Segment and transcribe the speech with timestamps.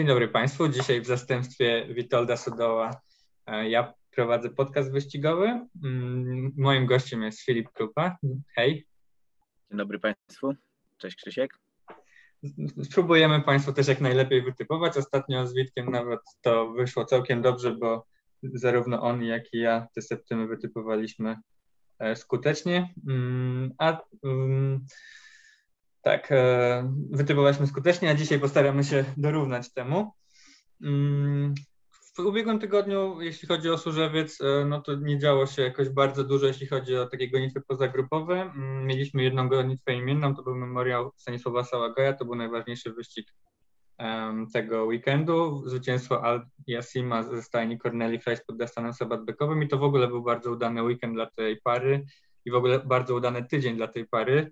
[0.00, 0.68] Dzień dobry Państwu.
[0.68, 3.00] Dzisiaj w zastępstwie Witolda Sudoła
[3.46, 5.66] e, ja prowadzę podcast wyścigowy.
[5.84, 8.16] Mm, moim gościem jest Filip Krupa.
[8.56, 8.86] Hej.
[9.70, 10.54] Dzień dobry Państwu.
[10.98, 11.58] Cześć Krzysiek.
[12.82, 14.96] Spróbujemy Państwu też jak najlepiej wytypować.
[14.96, 18.06] Ostatnio z Witkiem nawet to wyszło całkiem dobrze, bo
[18.42, 21.36] zarówno on, jak i ja te septymy wytypowaliśmy
[21.98, 22.94] e, skutecznie.
[23.08, 24.86] Mm, a mm,
[26.02, 30.12] tak, e, wytypowaliśmy skutecznie, a dzisiaj postaramy się dorównać temu.
[30.82, 31.54] Mm,
[32.16, 36.24] w ubiegłym tygodniu, jeśli chodzi o Służewiec, e, no to nie działo się jakoś bardzo
[36.24, 38.42] dużo, jeśli chodzi o takie gonitwy pozagrupowe.
[38.42, 43.32] Mm, mieliśmy jedną gonitwę imienną, to był memoriał Stanisława Sałagoja, to był najważniejszy wyścig
[44.52, 45.62] tego weekendu.
[45.66, 50.22] Zwycięstwo Al Yassima ze stajni Corneli Fleiss pod Dastanem Sabatbekowym i to w ogóle był
[50.22, 52.04] bardzo udany weekend dla tej pary
[52.44, 54.50] i w ogóle bardzo udany tydzień dla tej pary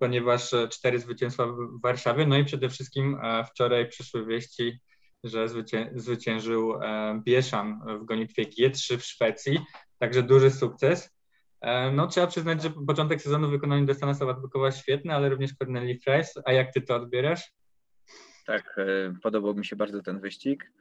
[0.00, 4.80] ponieważ cztery zwycięstwa w Warszawie, no i przede wszystkim e, wczoraj przyszły wieści,
[5.24, 9.60] że zwycię zwyciężył e, Bieszan w gonitwie G3 w Szwecji,
[9.98, 11.16] także duży sukces.
[11.60, 15.98] E, no trzeba przyznać, że początek sezonu w wykonaniu Destana Sabatbykowa świetny, ale również Corneli
[15.98, 16.34] Fries.
[16.44, 17.52] A jak ty to odbierasz?
[18.46, 18.76] Tak,
[19.22, 20.72] podobał mi się bardzo ten wyścig.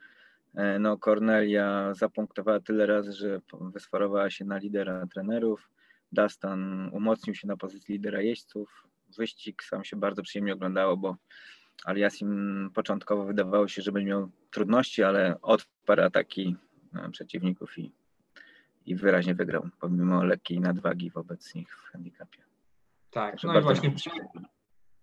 [0.80, 3.42] No Cornelia zapunktowała tyle razy, że
[3.74, 5.70] wysforowała się na lidera trenerów.
[6.12, 8.84] Dustin umocnił się na pozycji lidera jeźdźców.
[9.18, 11.16] Wyścig sam się bardzo przyjemnie oglądało, bo
[11.86, 16.56] Aliasim początkowo wydawało się, że będzie miał trudności, ale odparł ataki
[16.96, 17.92] e, przeciwników i,
[18.86, 22.40] i wyraźnie wygrał, pomimo lekkiej nadwagi wobec nich w handicapie.
[23.12, 23.94] Tak, Także no i właśnie,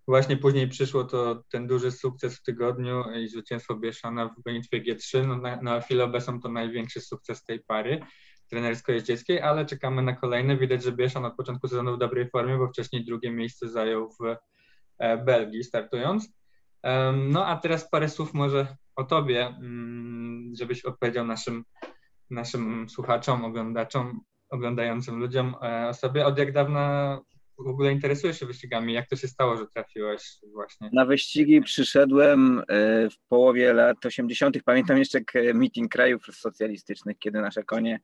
[0.07, 5.27] właśnie później przyszło to ten duży sukces w tygodniu i zwycięstwo Bieszana w gonitwie G3.
[5.27, 8.01] No, na, na chwilę obecną to największy sukces tej pary
[8.47, 10.57] trenersko-jeździeckiej, ale czekamy na kolejne.
[10.57, 14.35] Widać, że Bieszan od początku sezonu w dobrej formie, bo wcześniej drugie miejsce zajął w
[14.99, 16.37] e, Belgii startując.
[17.13, 21.63] No a teraz parę słów może o tobie, mm, żebyś odpowiedział naszym,
[22.29, 26.25] naszym słuchaczom, oglądaczom, oglądającym ludziom e, o sobie.
[26.25, 27.19] Od jak dawna
[27.57, 28.93] w ogóle interesujesz się wyścigami?
[28.93, 30.89] Jak to się stało, że trafiłeś właśnie?
[30.93, 32.63] Na wyścigi przyszedłem e,
[33.09, 34.63] w połowie lat 80.
[34.65, 35.19] Pamiętam jeszcze
[35.53, 37.99] meeting krajów socjalistycznych, kiedy nasze konie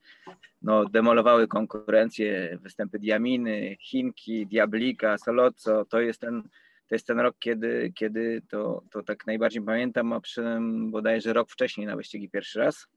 [0.61, 5.85] no, demolowały konkurencję, występy Diaminy, Chinki, Diablika, Solozzo.
[5.85, 6.43] To jest ten,
[6.87, 10.43] to jest ten rok, kiedy, kiedy to, to tak najbardziej pamiętam, a przy
[10.89, 12.87] bodajże rok wcześniej na wyścigi pierwszy raz.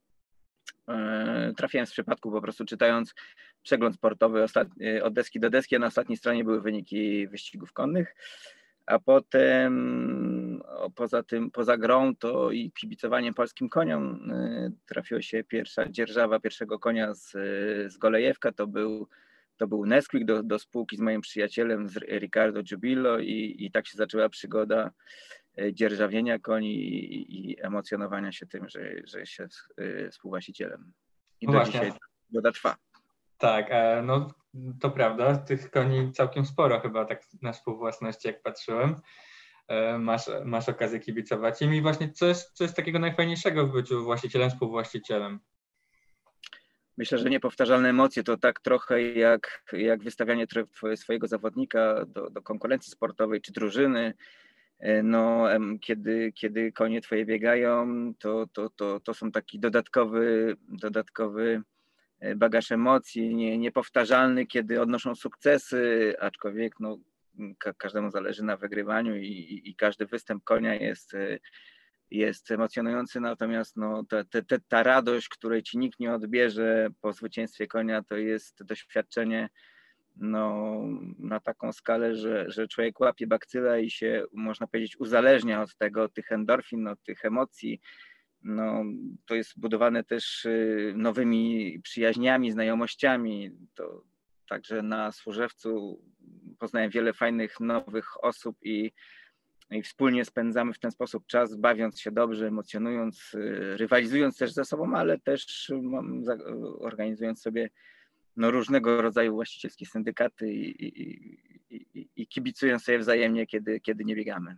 [0.88, 3.14] E, trafiłem z przypadku po prostu czytając
[3.66, 4.44] przegląd sportowy
[4.80, 8.14] e, od deski do deski, a na ostatniej stronie były wyniki wyścigów konnych,
[8.86, 10.62] a potem
[10.94, 16.78] poza tym, poza grą to i kibicowaniem polskim koniom e, trafiła się pierwsza dzierżawa pierwszego
[16.78, 17.30] konia z,
[17.92, 19.08] z Golejewka, to był
[19.56, 23.86] to był Nesquik do, do spółki z moim przyjacielem, z Ricardo Giubillo i, i tak
[23.86, 24.90] się zaczęła przygoda
[25.72, 29.48] dzierżawienia koni i, i emocjonowania się tym, że, że się
[30.10, 30.92] współwłaścicielem.
[31.40, 31.80] I no do właśnie.
[31.80, 31.92] dzisiaj
[32.26, 32.76] przygoda trwa.
[33.38, 34.28] Tak, e, no
[34.80, 38.96] to prawda, tych koni całkiem sporo chyba tak na współwłasności, jak patrzyłem.
[39.98, 44.50] Masz, masz okazję kibicować i właśnie co jest, co jest takiego najfajniejszego w byciu właścicielem,
[44.50, 45.40] współwłaścicielem?
[46.98, 50.46] Myślę, że niepowtarzalne emocje to tak trochę jak, jak wystawianie
[50.96, 54.14] swojego zawodnika do, do konkurencji sportowej czy drużyny,
[54.78, 55.48] E, no,
[55.80, 57.86] kiedy, kiedy konie twoje biegają,
[58.18, 61.62] to, to, to, to są taki dodatkowy, dodatkowy e,
[62.36, 66.98] bagaż emocji, nie, niepowtarzalny, kiedy odnoszą sukcesy, aczkolwiek no,
[67.58, 71.38] ka każdemu zależy na wygrywaniu i, i, i, każdy występ konia jest, e,
[72.10, 77.66] jest emocjonujący, natomiast no, ta, ta, ta radość, której ci nikt nie odbierze po zwycięstwie
[77.66, 79.48] konia, to jest doświadczenie
[80.16, 80.76] no,
[81.18, 86.02] na taką skalę, że, że człowiek łapie bakcyla i się, można powiedzieć, uzależnia od tego,
[86.02, 87.80] od tych endorfin, od tych emocji.
[88.42, 88.84] No,
[89.26, 93.50] to jest budowane też y, nowymi przyjaźniami, znajomościami.
[93.74, 94.04] To
[94.48, 96.02] także na Służewcu
[96.58, 98.92] poznałem wiele fajnych, nowych osób i,
[99.70, 104.64] i wspólnie spędzamy w ten sposób czas, bawiąc się dobrze, emocjonując, y, rywalizując też ze
[104.64, 105.72] sobą, ale też
[106.80, 107.70] organizując sobie
[108.36, 111.38] no, różnego rodzaju właścicielskie syndykaty i, i,
[111.70, 114.56] i, i kibicują sobie wzajemnie, kiedy, kiedy nie biegamy.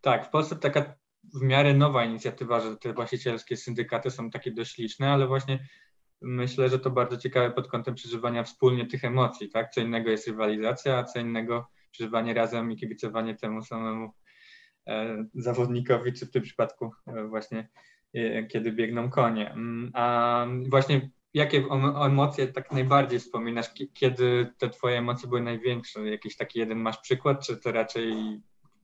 [0.00, 0.94] Tak, w Polsce taka
[1.34, 5.68] w miarę nowa inicjatywa, że te właścicielskie syndykaty są takie dość liczne, ale właśnie
[6.22, 9.70] myślę, że to bardzo ciekawe pod kątem przeżywania wspólnie tych emocji, tak?
[9.70, 14.12] Co innego jest rywalizacja, a co innego przeżywanie razem i kibicowanie temu samemu
[14.86, 17.68] e, zawodnikowi, czy w tym przypadku e, właśnie
[18.14, 19.50] e, kiedy biegną konie.
[19.50, 21.64] Mm, a właśnie jakie
[22.04, 26.10] emocje tak najbardziej wspominasz, kiedy te twoje emocje były największe?
[26.10, 28.14] Jakiś taki jeden masz przykład, czy to raczej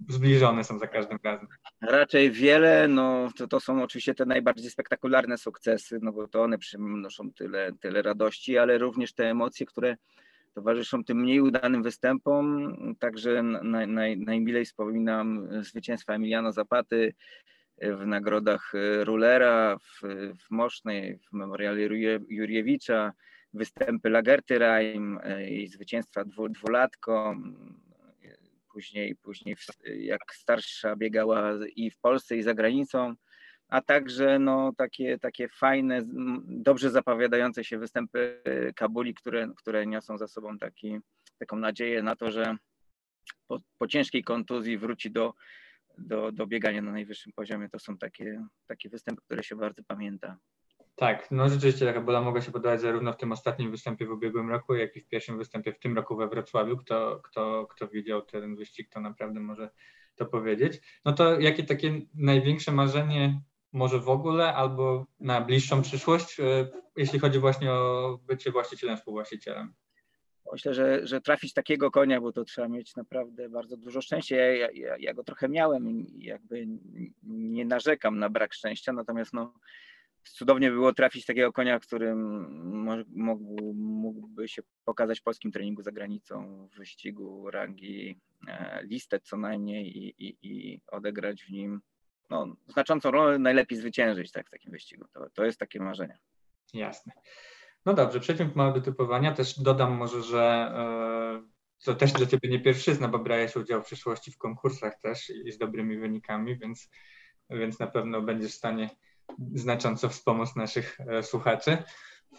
[0.09, 1.49] zbliżone są za każdym razem.
[1.81, 6.59] Raczej wiele, no to, to są oczywiście te najbardziej spektakularne sukcesy, no bo to one
[6.59, 9.97] przynoszą tyle, tyle radości, ale również te emocje, które
[10.55, 12.77] towarzyszą tym mniej udanym występom.
[12.99, 17.15] Także naj, naj, najmilej wspominam zwycięstwa Emiliano Zapaty
[17.83, 20.01] w nagrodach Rulera, w,
[20.39, 21.81] w Mosznej, w memoriale
[22.29, 23.13] Juriewicza,
[23.55, 25.19] występy Lagerty Reim
[25.49, 27.37] i zwycięstwa dwu, dwulatko.
[28.75, 33.15] Później, później jak starsza biegała i w Polsce i za granicą
[33.69, 36.03] a także no, takie, takie fajne,
[36.47, 38.43] dobrze zapowiadające się występy
[38.77, 40.99] Kabuli, które, które niosą za sobą taki,
[41.39, 42.57] taką nadzieję na to, że
[43.49, 45.35] po, po ciężkiej kontuzji wróci do,
[45.99, 47.69] do, do biegania na najwyższym poziomie.
[47.69, 50.37] To są takie, takie występy, które się bardzo pamięta.
[50.97, 54.75] Tak, no rzeczywiście Kabola mogła się podobać zarówno w tym ostatnim występie w ubiegłym roku,
[54.75, 56.77] jak i w pierwszym występie w tym roku we Wrocławiu.
[56.77, 59.71] Kto, kto, kto widział ten wyścig, to naprawdę może
[60.17, 60.81] to powiedzieć.
[61.05, 63.41] No to jakie takie największe marzenie
[63.73, 69.75] może w ogóle, albo na bliższą przyszłość, e, jeśli chodzi właśnie o bycie właścicielem, współwłaścicielem?
[70.53, 74.37] Myślę, że, że trafić takiego konia, bo to trzeba mieć naprawdę bardzo dużo szczęścia.
[74.37, 76.67] Ja, ja, ja go trochę miałem i jakby
[77.23, 79.55] nie narzekam na brak szczęścia, natomiast no,
[80.31, 82.47] cudownie było trafić takiego konia, którym
[83.15, 89.37] mógł, mógłby się pokazać w polskim treningu za granicą, w wyścigu rangi e, listę co
[89.37, 91.81] najmniej i, i, i odegrać w nim
[92.31, 95.05] no, znaczącą rolę najlepiej zwyciężyć tak, w takim wyścigu.
[95.13, 96.19] To, to jest takie marzenie.
[96.75, 97.13] Jasne.
[97.87, 99.33] No dobrze, przejdźmy do typowania.
[99.33, 100.73] Też dodam może, że
[101.85, 105.53] to też dla Ciebie nie pierwszyzna, bo brałeś udział w przyszłości w konkursach też i
[105.53, 106.91] z dobrymi wynikami, więc,
[107.51, 108.91] więc na pewno będziesz w stanie
[109.55, 111.77] znacząco wspomóc naszych e, słuchaczy.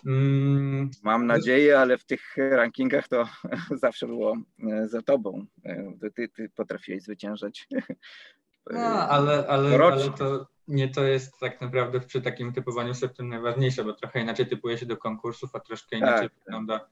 [0.06, 3.28] Mm, Mam nadzieję, ale w tych rankingach to
[3.84, 4.38] zawsze było
[4.72, 5.46] e, za tobą.
[6.16, 7.68] Ty, ty potrafiłeś zwyciężać
[8.72, 13.84] no, ale, ale, ale to nie to jest tak naprawdę przy takim typowaniu septem najważniejsze,
[13.84, 16.40] bo trochę inaczej typuje się do konkursów, a troszkę inaczej tak.
[16.46, 16.90] wygląda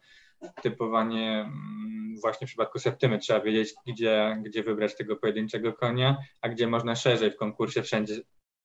[0.61, 3.19] typowanie mm, właśnie w przypadku septymy.
[3.19, 8.21] Trzeba wiedzieć, gdzie, gdzie wybrać tego pojedynczego konia, a gdzie można szerzej w konkursie wszędzie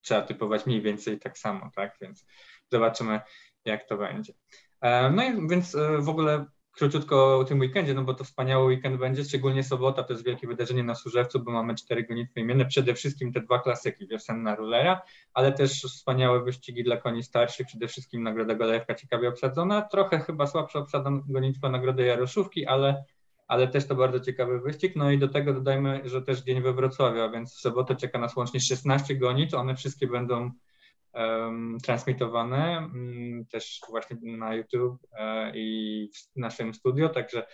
[0.08, 1.96] trzeba typować mniej więcej tak samo, tak?
[2.00, 2.26] Więc
[2.72, 3.20] zobaczymy,
[3.64, 4.32] jak to będzie.
[4.80, 8.64] E, no i więc e, w ogóle króciutko o tym weekendzie, no bo to wspaniały
[8.64, 12.66] weekend będzie, szczególnie sobota to jest wielkie wydarzenie na Służewcu, bo mamy cztery gonitwy imienne,
[12.66, 15.02] przede wszystkim te dwa klasyki, wiosenna rulera,
[15.32, 20.46] ale też wspaniałe wyścigi dla koni starszych, przede wszystkim Nagroda Golejewka ciekawie obsadzona, trochę chyba
[20.46, 23.04] słabsza obsada gonitwa Nagrody Jaroszówki, ale,
[23.48, 26.72] ale też to bardzo ciekawy wyścig, no i do tego dodajmy, że też dzień we
[26.72, 30.50] Wrocławiu, a więc w sobotę czeka nas łącznie 16 gonit, one wszystkie będą
[31.82, 37.46] transmitowane mm, też właśnie na YouTube e, i w naszym studio, także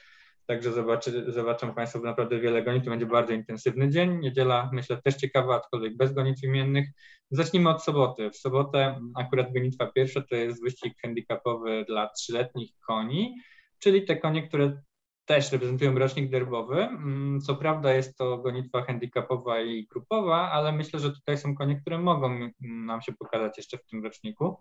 [0.46, 2.84] Także zobaczy, zobaczą Państwo naprawdę wiele gonitw.
[2.84, 4.18] To będzie bardzo intensywny dzień.
[4.20, 6.88] Niedziela, myślę, też ciekawa, aczkolwiek bez gonitw imiennych.
[7.30, 8.30] Zacznijmy od soboty.
[8.30, 13.34] W sobotę akurat gonitwa pierwsza to jest wyścig handicapowy dla trzyletnich koni,
[13.78, 14.82] czyli te konie, które
[15.26, 16.82] też reprezentują rocznik derbowy.
[16.82, 21.80] Mm, co prawda jest to gonitwa handicapowa i grupowa, ale myślę, że tutaj są konie,
[21.80, 24.58] które mogą nam się pokazać jeszcze w tym roczniku.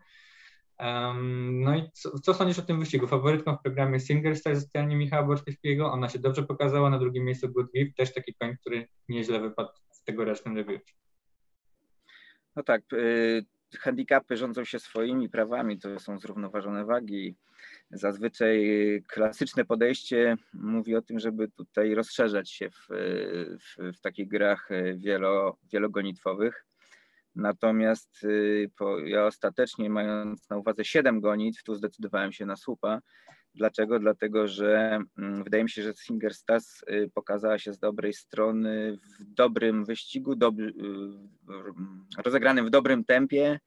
[1.51, 3.07] No i co, co sądzisz o tym wyścigu?
[3.07, 5.91] Faworytką w programie Singer Star ze strony Michała Borczyńskiego.
[5.91, 6.89] Ona się dobrze pokazała.
[6.89, 10.93] Na drugim miejscu Good Gift, też taki koń, który nieźle wypadł w tegorocznym debiucie.
[12.55, 13.45] No tak, y,
[13.79, 17.35] handicapy rządzą się swoimi prawami, to są zrównoważone wagi.
[17.91, 22.87] Zazwyczaj klasyczne podejście mówi o tym, żeby tutaj rozszerzać się w,
[23.59, 26.65] w, w takich grach wielo, wielogonitwowych.
[27.35, 32.99] Natomiast y, po, ja ostatecznie, mając na uwadze 7 gonitw, tu zdecydowałem się na słupa.
[33.55, 33.99] Dlaczego?
[33.99, 38.97] Dlatego, że mm, wydaje mi się, że Singer Stas y, pokazała się z dobrej strony
[38.97, 43.59] w dobrym wyścigu, dobry, y, rozegranym w dobrym tempie,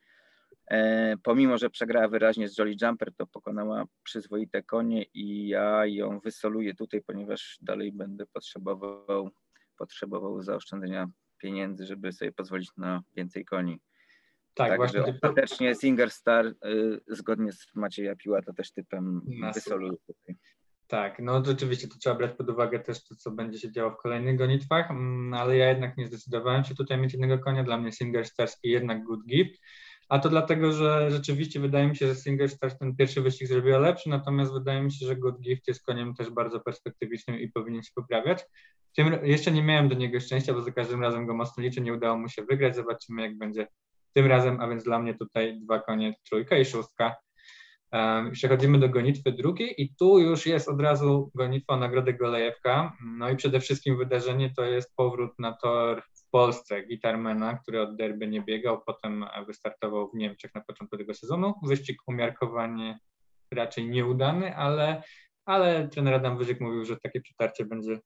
[1.23, 6.75] pomimo, że przegrała wyraźnie z Jolly Jumper, to pokonała przyzwoite konie i ja ją wysoluję
[6.75, 9.31] tutaj, ponieważ dalej będę potrzebował,
[9.79, 11.09] potrzebował zaoszczędzenia
[11.39, 13.81] pieniędzy, żeby sobie pozwolić na więcej koni.
[14.55, 15.15] Tak, Także właśnie.
[15.15, 16.55] Ostatecznie Singer Star y,
[17.09, 19.21] zgodnie z Macieja Piła to też typem
[19.55, 20.37] wysoluję tutaj.
[20.87, 23.97] Tak, no rzeczywiście to trzeba brać pod uwagę też to, co będzie się działo w
[23.97, 27.65] kolejnych gonitwach, mm, ale ja jednak nie zdecydowałem się tutaj mieć jednego konia.
[27.65, 29.63] Dla mnie Singer Starski jednak good gift.
[30.09, 33.79] A to dlatego, że rzeczywiście wydaje mi się, że Single Stars ten pierwszy wyścig zrobiła
[33.79, 37.83] lepszy, natomiast wydaje mi się, że God Gift jest koniem też bardzo perspektywicznym i powinien
[37.83, 38.45] się poprawiać.
[38.97, 41.95] Tym, jeszcze nie miałem do niego szczęścia, bo za każdym razem go mocno liczę, nie
[41.95, 42.77] udało mu się wygrać.
[42.77, 43.69] Zobaczymy, jak będzie
[44.13, 47.17] tym razem, a więc dla mnie tutaj dwa konie, trójka i szóstka.
[48.33, 52.93] Przechodzimy do gonitwy drugiej i tu już jest od razu gonitwa o Nagrodę Golejewka.
[53.19, 56.03] No i przede wszystkim wydarzenie to jest powrót na tor
[56.37, 61.55] Polsce Gitarmana, który od derby nie biegał, potem wystartował w Niemczech na początku tego sezonu.
[61.63, 62.99] Wyścig umiarkowanie
[63.51, 65.03] raczej nieudany, ale,
[65.45, 68.01] ale trener Adam Wyżyk mówił, że takie przetarcie będzie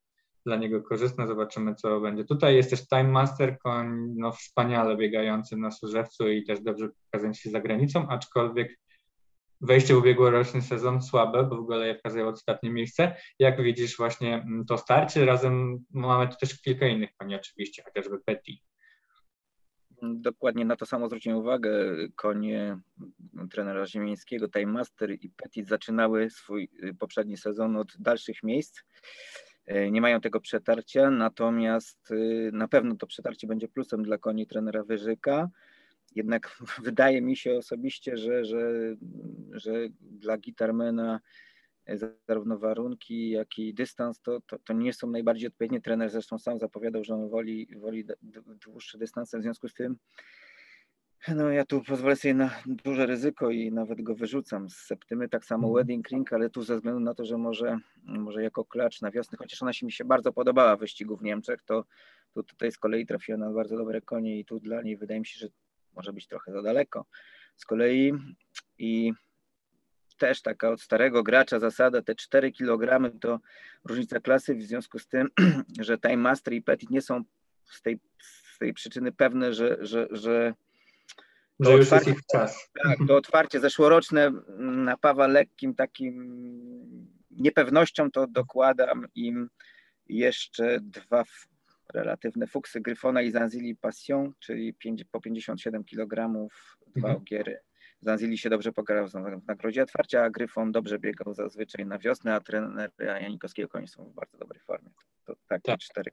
[0.47, 1.27] dla niego korzystne.
[1.27, 2.25] Zobaczymy, co będzie.
[2.25, 7.41] Tutaj jest też Time Master, koń no, wspaniale biegający na Służewcu i też dobrze pokazujący
[7.41, 8.79] się za granicą, aczkolwiek
[9.61, 13.17] wejście w ubiegłoroczny sezon słabe, bo w ogóle zajął ostatnie miejsce.
[13.39, 18.19] Jak widzisz właśnie mm, to starcie, razem mamy tu też kilka innych koni oczywiście, chociażby
[18.25, 18.53] Petty.
[20.03, 21.71] Dokładnie na to samo zwróciłem uwagę.
[22.17, 22.79] Konie
[23.51, 28.81] trenera Ziemińskiego, Time Master i Petit zaczynały swój y, poprzedni sezon od dalszych miejsc.
[29.67, 34.47] E, nie mają tego przetarcia, natomiast y, na pewno to przetarcie będzie plusem dla koni
[34.47, 35.49] trenera Wyżyka.
[36.15, 38.97] Jednak wydaje mi się osobiście, że, że,
[39.53, 41.21] że dla Gitarmena
[41.87, 41.99] e,
[42.29, 45.81] zarówno warunki, jak i dystans to, to, to, nie są najbardziej odpowiednie.
[45.81, 48.05] Trener zresztą sam zapowiadał, że on woli, woli
[48.67, 49.97] dłuższe dystanse, w związku z tym
[51.29, 55.45] no ja tu pozwolę sobie na duże ryzyko i nawet go wyrzucam z septymy, tak
[55.45, 55.75] samo mhm.
[55.75, 59.39] Wedding Ring, ale tu ze względu na to, że może, może jako klacz na wiosnę,
[59.39, 61.85] chociaż ona się mi się bardzo podobała w wyścigu w Niemczech, to,
[62.35, 65.27] to tutaj z kolei trafiła na bardzo dobre konie i tu dla niej wydaje mi
[65.27, 65.49] się, że
[66.01, 67.07] może być trochę za daleko.
[67.57, 68.13] Z kolei
[68.79, 69.13] i
[70.19, 73.41] też taka od starego gracza zasada, te 4 kg to
[73.85, 75.29] różnica klasy, w związku z tym,
[75.87, 77.25] że Time Master i Petit nie są
[77.65, 78.01] z tej,
[78.55, 80.55] z tej przyczyny pewne, że, że, że
[81.61, 82.71] że już jest ich czas.
[82.83, 86.15] Tak, to otwarcie zeszłoroczne napawa lekkim takim
[87.31, 89.49] niepewnością, to dokładam im
[90.09, 91.25] jeszcze dwa
[91.95, 94.75] relatywne fuksy Gryfona i Zanzili Passion, czyli
[95.13, 96.09] po 57 kg,
[96.97, 97.17] dwa mhm.
[97.17, 97.59] ogiery.
[98.01, 102.41] Zanzili się dobrze pokazał w nagrodzie otwarcia, a Gryfon dobrze biegał zazwyczaj na wiosnę, a
[102.41, 104.91] trener Janikowskiego koni są w bardzo dobrej formie.
[105.25, 105.81] To takie tak.
[105.81, 106.11] cztery.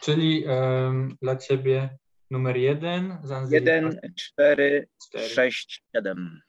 [0.00, 1.98] Czyli um, dla Ciebie
[2.30, 6.40] numer jeden, Zanzili 1, 4, 6, 7.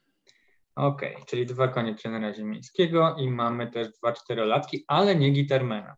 [0.75, 5.95] Okej, okay, czyli dwa konie trenera ziemińskiego i mamy też dwa czterolatki, ale nie Gitarmana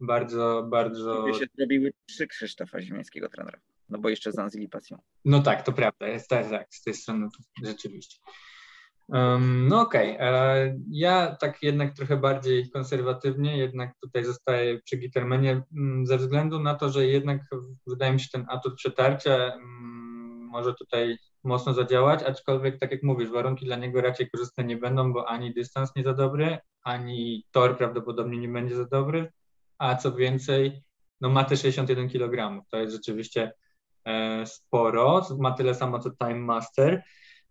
[0.00, 1.22] bardzo, bardzo...
[1.22, 3.58] By się zrobiły trzy Krzysztofa Ziemińskiego trenera,
[3.88, 4.98] no bo jeszcze Zanzili pasją.
[5.24, 7.28] No tak, to prawda, jest tak, tak z tej strony
[7.64, 8.18] rzeczywiście.
[9.08, 10.28] Um, no okej, okay.
[10.28, 16.60] E, ja tak jednak trochę bardziej konserwatywnie, jednak tutaj zostaję przy Gittermanie mm, ze względu
[16.60, 17.40] na to, że jednak
[17.86, 23.30] wydaje mi się ten atut przetarcia um, może tutaj mocno zadziałać, aczkolwiek tak jak mówisz,
[23.30, 27.76] warunki dla niego raczej korzystne nie będą, bo ani dystans nie za dobry, ani tor
[27.76, 29.32] prawdopodobnie nie będzie za dobry,
[29.82, 30.82] a co więcej,
[31.20, 32.62] no ma te 61 kg.
[32.70, 33.52] To jest rzeczywiście
[34.04, 35.26] e, sporo.
[35.38, 37.02] Ma tyle samo co Time Master.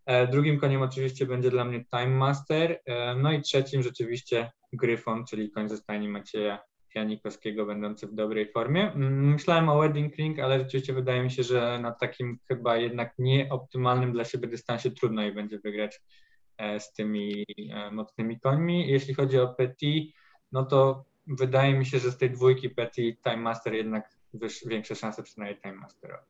[0.05, 2.79] E, drugim koniem oczywiście będzie dla mnie Time Master.
[2.85, 6.59] E, no i trzecim rzeczywiście Gryfon, czyli koń ze stajni Macieja
[6.95, 8.91] Janikowskiego, będący w dobrej formie.
[8.91, 13.13] Mm, myślałem o Wedding Ring, ale rzeczywiście wydaje mi się, że na takim chyba jednak
[13.19, 16.01] nieoptymalnym dla siebie dystansie trudno jej będzie wygrać
[16.79, 17.45] z tymi
[17.91, 18.87] mocnymi końmi.
[18.87, 20.15] Jeśli chodzi o Petit,
[20.51, 24.95] no to wydaje mi się, że z tej dwójki Petty Time Master jednak wyż, większe
[24.95, 26.25] szanse przynajmniej Time Masterowi.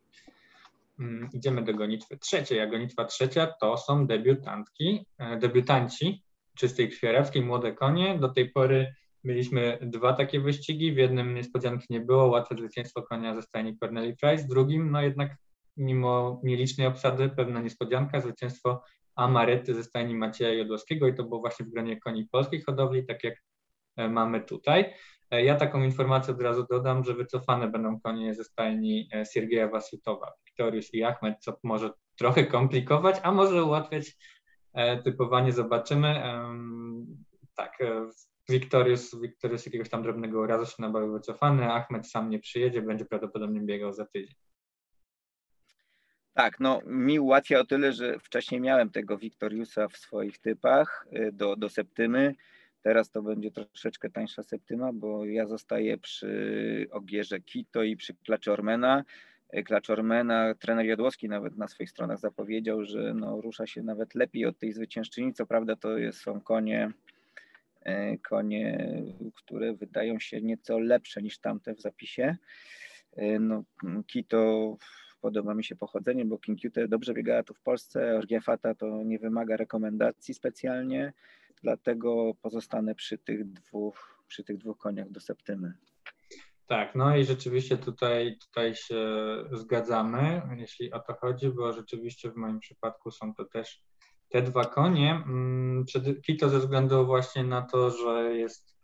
[1.00, 6.24] Mm, idziemy do gonitwy trzeciej, a gonitwa trzecia to są debiutantki, e, debiutanci
[6.56, 8.18] czystej krwi arabskiej, młode konie.
[8.20, 8.94] Do tej pory
[9.24, 14.16] mieliśmy dwa takie wyścigi, w jednym niespodzianki nie było, łatwe zwycięstwo konia ze stajni Corneli
[14.16, 15.36] Price, w drugim no jednak
[15.78, 18.84] mimo nielicznej obsady pewna niespodzianka, zwycięstwo
[19.16, 23.24] Amarety ze stajni Macieja Jodłowskiego i to było właśnie w gronie koni polskiej hodowli, tak
[23.24, 23.36] jak
[23.98, 24.94] mamy tutaj.
[25.32, 29.68] E, ja taką informację od razu dodam, że wycofane będą konie ze stajni e, Siergieja
[29.68, 34.18] Wasjutowa, Wiktoriusz i Ahmed, co może trochę komplikować, a może ułatwiać
[35.04, 36.24] typowanie, zobaczymy.
[37.56, 37.78] Tak,
[38.50, 43.62] Wiktoriusz, Wiktoriusz jakiegoś tam drobnego razu się nabawił wycofany, Ahmed sam nie przyjedzie, będzie prawdopodobnie
[43.62, 44.36] biegał za tydzień.
[46.34, 51.56] Tak, no mi ułatwia o tyle, że wcześniej miałem tego Wiktoriusa w swoich typach do,
[51.56, 52.36] do Septymy.
[52.82, 58.52] Teraz to będzie troszeczkę tańsza septyma, bo ja zostaję przy Ogierze Kito i przy Klaczy
[58.52, 59.04] Ormena.
[59.52, 64.16] E, Klacz Ormena, trener Jadłowski nawet na swoich stronach zapowiedział, że no, rusza się nawet
[64.16, 65.34] lepiej od tej zwyciężczyni.
[65.34, 66.92] Co prawda to są konie,
[67.82, 68.88] e, konie,
[69.36, 72.38] które wydają się nieco lepsze niż tamte w zapisie.
[73.18, 73.64] E, no,
[74.08, 74.78] Kito
[75.22, 79.20] podoba mi się pochodzenie, bo King Cute dobrze biegała tu w Polsce, Orgiafata to nie
[79.20, 81.14] wymaga rekomendacji specjalnie
[81.64, 85.74] dlatego pozostanę przy tych dwóch, przy tych dwóch koniach do septymy.
[86.68, 89.06] Tak, no i rzeczywiście tutaj, tutaj się
[89.52, 93.84] zgadzamy, jeśli o to chodzi, bo rzeczywiście w moim przypadku są to też
[94.30, 95.86] te dwa konie, mm,
[96.26, 98.78] Kito ze względu właśnie na to, że jest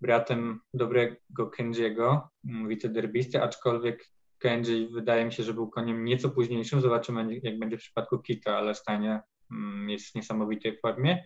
[0.00, 4.08] bratem dobrego Kenjiego, wicederbisty, aczkolwiek
[4.38, 6.80] Kenji wydaje mi się, że był koniem nieco późniejszym.
[6.80, 9.20] Zobaczymy, jak będzie w przypadku Kita, ale stanie
[9.50, 11.24] mm, jest w niesamowitej formie.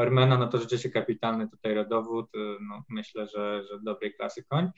[0.00, 2.38] Ormena, no to rzeczywiście kapitalny tutaj rodowód, y,
[2.68, 4.70] no myślę, że, że dobrej klasy koń.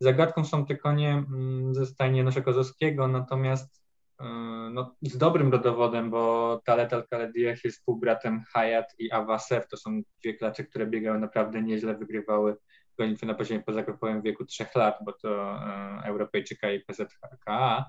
[0.00, 3.82] Zagadką są te konie mm, ze stajni Janosza Kozowskiego, natomiast
[4.20, 4.24] y,
[4.70, 10.34] no, z dobrym rodowodem, bo Talet Al-Khalediech jest współbratem Hayat i Awasev, to są dwie
[10.34, 12.56] klacze, które biegały naprawdę nieźle, wygrywały
[12.98, 17.84] gonitwy na poziomie pozagrupowym w wieku trzech lat, bo to y, Europejczyka i PZHKA,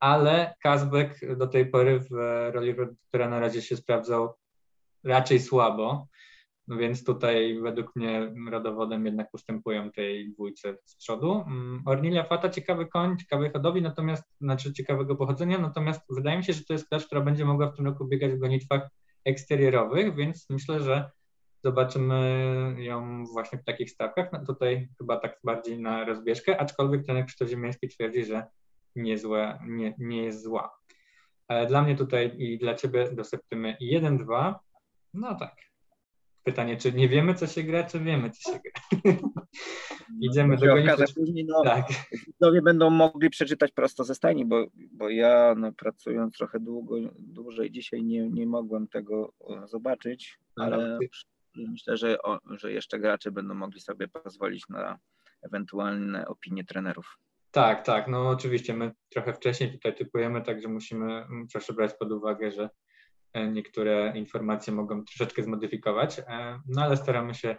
[0.00, 2.10] ale Kazbek do tej pory w
[2.52, 2.74] roli
[3.08, 4.34] która na razie się sprawdzał
[5.04, 6.08] raczej słabo,
[6.68, 11.44] no więc tutaj według mnie rodowodem jednak ustępują tej dwójce z przodu.
[11.46, 16.52] Mm, Ornilia Fata ciekawy koń, ciekawej hodowli, natomiast, znaczy ciekawego pochodzenia, natomiast wydaje mi się,
[16.52, 18.88] że to jest klacz, która będzie mogła w tym roku biegać w gonitwach
[19.24, 21.10] eksterierowych, więc myślę, że
[21.64, 24.32] zobaczymy ją właśnie w takich stawkach.
[24.32, 28.46] No tutaj chyba tak bardziej na rozbieżkę, aczkolwiek ten Krzysztof Ziemiański twierdzi, że
[28.96, 30.78] niezłe, nie, nie jest zła.
[31.48, 34.54] E, dla mnie tutaj i dla Ciebie do septymy 1-2,
[35.14, 35.56] no tak.
[36.44, 39.12] Pytanie, czy nie wiemy, co się gra, czy wiemy, co się gra.
[40.20, 41.86] Idziemy do okazać później, no, tak.
[42.26, 47.70] Widzowie będą mogli przeczytać prosto ze stajni, bo, bo ja no, pracując trochę długo, dłużej
[47.70, 49.32] dzisiaj nie, nie mogłem tego
[49.64, 50.98] zobaczyć, no, ale
[51.56, 54.98] no, myślę, że, o, że jeszcze gracze będą mogli sobie pozwolić na
[55.42, 57.18] ewentualne opinie trenerów.
[57.50, 62.52] Tak, tak, no oczywiście my trochę wcześniej tutaj typujemy, także musimy proszę brać pod uwagę,
[62.52, 62.68] że E,
[63.34, 67.56] niektóre informacje mogą troszeczkę zmodyfikować, e, no ale staramy się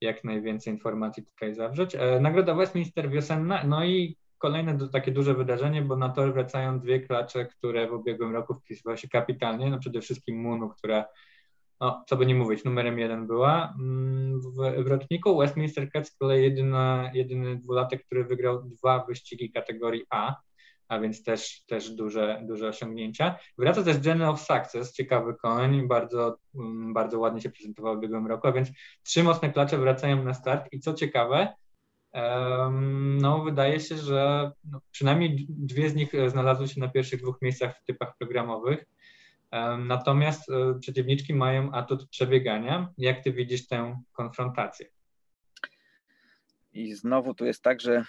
[0.00, 1.94] jak najwięcej informacji tutaj zawrzeć.
[1.94, 7.00] E, Nagroda Westminster wiosenna, no i kolejne takie duże wydarzenie, bo na tor wracają dwie
[7.00, 11.04] klacze, które w ubiegłym roku wpisywały się kapitalnie, no przede wszystkim Munu, która
[11.80, 13.74] no, co by nie mówić, numerem jeden była.
[13.78, 16.54] Mm, w, w roczniku Westminster Cats z kolei
[17.14, 20.36] jedyny dwulatek, który wygrał dwa wyścigi kategorii A,
[20.88, 23.38] a więc też, też duże, duże osiągnięcia.
[23.58, 28.26] Wraca też Journey of Success, ciekawy koń, bardzo, mm, bardzo ładnie się prezentował w ubiegłym
[28.26, 28.68] roku, a więc
[29.02, 31.54] trzy mocne klacze wracają na start i co ciekawe,
[33.20, 37.78] no wydaje się, że no, przynajmniej dwie z nich znalazły się na pierwszych dwóch miejscach
[37.78, 38.84] w typach programowych,
[39.78, 42.88] natomiast e, przeciwniczki mają atut przebiegania.
[42.98, 44.86] Jak ty widzisz tę konfrontację?
[46.72, 48.04] I znowu tu jest tak, że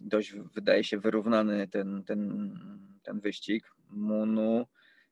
[0.00, 2.52] dość wydaje się wyrównany ten, ten,
[3.02, 3.72] ten wyścig.
[3.90, 4.66] Munu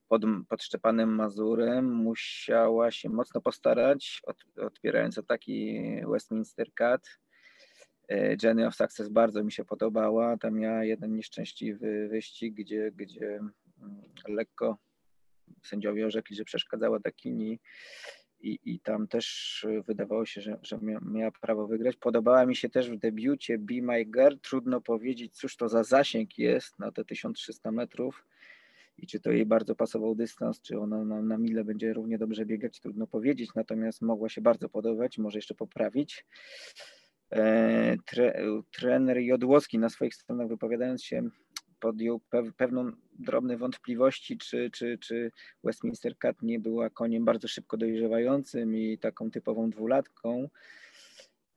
[0.09, 7.19] pod, pod Szczepanem Mazurem musiała się mocno postarać, od, odpierając ataki Westminster Cat.
[8.09, 10.37] E, Jenny of Success bardzo mi się podobała.
[10.37, 14.79] Tam miała jeden nieszczęśliwy wyścig, gdzie, gdzie mm, lekko
[15.63, 17.61] sędziowie orzekli, że przeszkadzała Dakini
[18.41, 21.97] i, i tam też y, wydawało się, że, że miała prawo wygrać.
[21.97, 24.37] Podobała mi się też w debiucie Be My Girl.
[24.43, 28.25] Trudno powiedzieć, cóż to za zasięg jest na te 1300 metrów
[28.99, 32.47] i czy to jej bardzo pasował dystans, czy ona na, na mile będzie równie dobrze
[32.47, 36.27] biegać, trudno powiedzieć, natomiast mogła się bardzo podobać, może jeszcze poprawić.
[37.33, 41.23] E, tre, trener Jodłowski na swoich stronach wypowiadając się
[41.81, 42.21] podjął
[42.57, 45.31] pewną drobne wątpliwości, czy, czy, czy
[45.65, 50.49] Westminster Cat nie była koniem bardzo szybko dojrzewającym i taką typową dwulatką.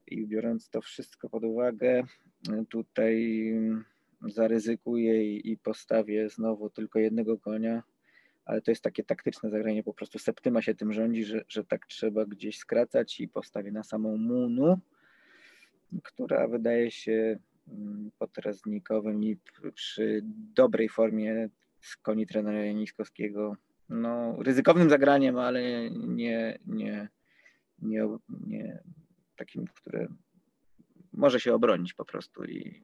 [0.08, 2.04] I biorąc to wszystko pod uwagę,
[2.70, 3.54] tutaj
[4.22, 7.84] zaryzykuję i postawię znowu tylko jednego konia,
[8.46, 11.88] ale to jest takie taktyczne zagranie, po prostu Septyma się tym rządzi, że, że tak
[11.88, 14.80] trzeba gdzieś skracać i postawię na samą Munu,
[16.04, 19.38] która wydaje się Mm, potraznikowym i
[19.74, 20.22] przy
[20.56, 21.50] dobrej formie
[21.82, 23.56] z koni trenera Janiskowskiego.
[23.90, 27.10] No, ryzykownym zagraniem, ale nie, nie,
[27.82, 28.08] nie,
[28.48, 28.84] nie
[29.36, 30.08] takim, które
[31.14, 32.84] może się obronić po prostu i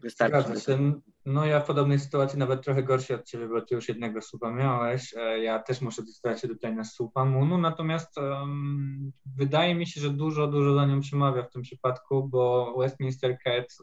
[0.00, 0.78] wystarczy.
[1.26, 4.50] No ja w podobnej sytuacji nawet trochę gorszy od Ciebie, bo Ty już jednego słupa
[4.50, 5.14] miałeś.
[5.16, 10.00] E, ja też muszę dostać się tutaj na słupa Munu, natomiast um, wydaje mi się,
[10.00, 13.78] że dużo, dużo za nią przemawia w tym przypadku, bo Westminster Cat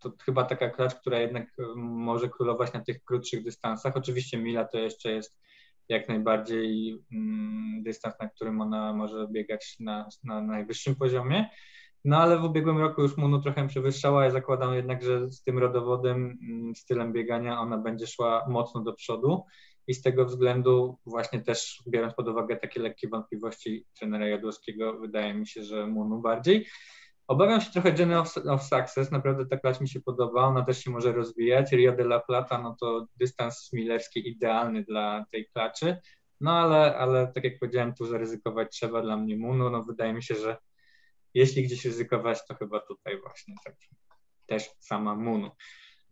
[0.00, 3.96] to chyba taka klacz, która jednak może królować na tych krótszych dystansach.
[3.96, 5.40] Oczywiście mila to jeszcze jest
[5.88, 11.46] jak najbardziej mm, dystans, na którym ona może biegać na, na najwyższym poziomie.
[12.04, 14.24] No ale w ubiegłym roku już Munu trochę przewyższała.
[14.24, 18.92] Ja zakładam jednak, że z tym rodowodem, mm, stylem biegania ona będzie szła mocno do
[18.92, 19.44] przodu
[19.86, 25.34] i z tego względu właśnie też biorąc pod uwagę takie lekkie wątpliwości trenera Jadłowskiego, wydaje
[25.34, 26.66] mi się, że Munu bardziej.
[27.30, 30.84] Obawiam się trochę Jenny of, of, Success, naprawdę ta klacz mi się podoba, ona też
[30.84, 31.72] się może rozwijać.
[31.72, 35.96] Rio de la Plata, no to dystans milerski idealny dla tej klaczy.
[36.40, 39.70] No ale, ale tak jak powiedziałem, tu zaryzykować trzeba dla mnie Munu.
[39.70, 40.56] No wydaje mi się, że
[41.34, 43.74] jeśli gdzieś ryzykować, to chyba tutaj właśnie tak,
[44.46, 45.50] też sama Munu.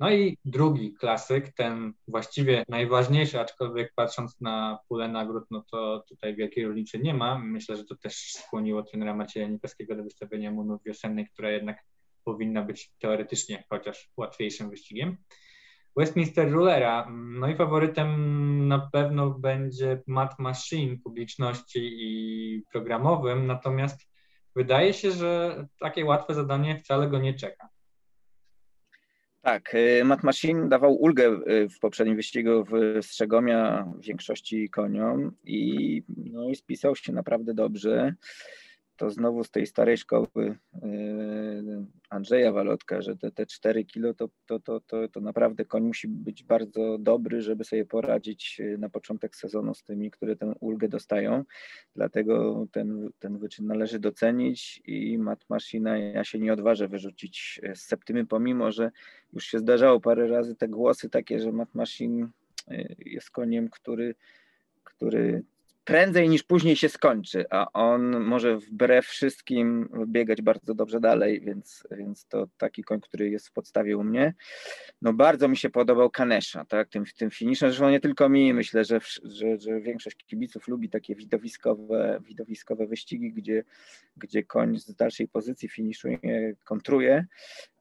[0.00, 6.36] No i drugi klasyk, ten właściwie najważniejszy, aczkolwiek patrząc na pulę nagród, no to tutaj
[6.36, 7.38] wielkiej różnicy nie ma.
[7.38, 11.84] Myślę, że to też skłoniło trenera Macieja Nikowskiego do wystawienia Munu wiosennej, która jednak
[12.24, 15.16] powinna być teoretycznie chociaż łatwiejszym wyścigiem.
[15.96, 17.08] Westminster Rulera.
[17.10, 24.08] No i faworytem na pewno będzie Matt Machine publiczności i programowym, natomiast
[24.56, 27.68] wydaje się, że takie łatwe zadanie wcale go nie czeka.
[29.48, 36.02] Tak, y, Matt Machine dawał ulgę y, w poprzednim wyścigu w Strzegomia większości koniom i,
[36.16, 38.14] no, i spisał się naprawdę dobrze
[38.98, 40.58] to znowu z tej starej szkoły yy,
[42.10, 46.08] Andrzeja Walotka, że te, te 4 kilo to, to, to, to, to naprawdę koń musi
[46.08, 50.88] być bardzo dobry, żeby sobie poradzić yy, na początek sezonu z tymi, które tę ulgę
[50.88, 51.44] dostają.
[51.96, 55.44] Dlatego ten, ten wyczyn należy docenić i Mat
[56.14, 58.90] ja się nie odważę wyrzucić z septymy, pomimo, że
[59.32, 61.68] już się zdarzało parę razy te głosy takie, że Mat
[62.08, 64.14] yy, jest koniem, który
[64.84, 65.42] który
[65.88, 71.84] prędzej niż później się skończy, a on może wbrew wszystkim biegać bardzo dobrze dalej, więc,
[71.90, 74.34] więc to taki koń, który jest w podstawie u mnie.
[75.02, 78.84] No bardzo mi się podobał Kanesza, tak, tym, tym finiszem, zresztą nie tylko mi, myślę,
[78.84, 83.64] że, że, że większość kibiców lubi takie widowiskowe, widowiskowe wyścigi, gdzie,
[84.16, 86.18] gdzie koń z dalszej pozycji finiszuje,
[86.64, 87.26] kontruje,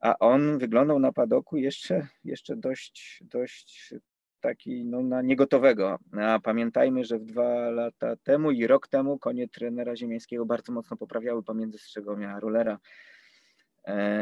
[0.00, 3.94] a on wyglądał na padoku jeszcze, jeszcze dość, dość
[4.40, 5.98] taki no, na niegotowego.
[6.20, 10.96] A pamiętajmy, że w dwa lata temu i rok temu konie trenera ziemiańskiego bardzo mocno
[10.96, 12.78] poprawiały pomiędzy Strzegomia a Rulera.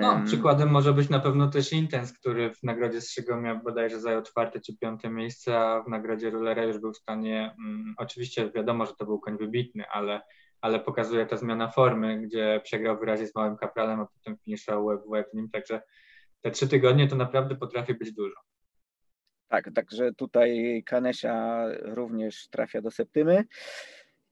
[0.01, 4.61] No, przykładem może być na pewno też Intens, który w nagrodzie Strzegomia bodajże zajął czwarte
[4.61, 8.93] czy piąte miejsce, a w nagrodzie Rulera już był w stanie, mm, oczywiście wiadomo, że
[8.99, 10.21] to był koń wybitny, ale,
[10.61, 15.01] ale pokazuje ta zmiana formy, gdzie przegrał wyraźnie z małym kapralem, a potem finiszował web,
[15.11, 15.83] web nim, także
[16.41, 18.37] te trzy tygodnie to naprawdę potrafi być dużo.
[19.49, 23.45] Tak, także tutaj Kanesia również trafia do septymy.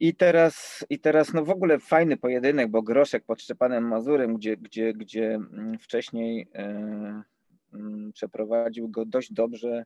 [0.01, 4.57] I teraz, I teraz no w ogóle fajny pojedynek, bo Groszek pod Szczepanem Mazurem, gdzie,
[4.57, 7.23] gdzie, gdzie mm, wcześniej e,
[7.75, 9.85] mm, przeprowadził go dość dobrze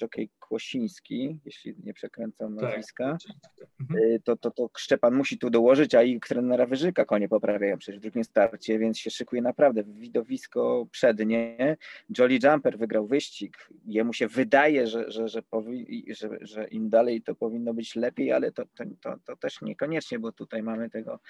[0.00, 3.18] Jockey Kłosiński, jeśli nie przekręcam tak, nazwiska,
[3.58, 7.78] tak, y, to, to, to Szczepan musi tu dołożyć, a i trenera Wyżyka konie poprawiają
[7.78, 11.76] przecież w drugim starcie, więc się szykuje naprawdę widowisko przednie.
[12.18, 13.68] Jolly Jumper wygrał wyścig.
[13.86, 18.32] Jemu się wydaje, że, że, że, powi- że, że im dalej to powinno być lepiej,
[18.32, 21.20] ale to, to, to, to też niekoniecznie, bo tutaj mamy tego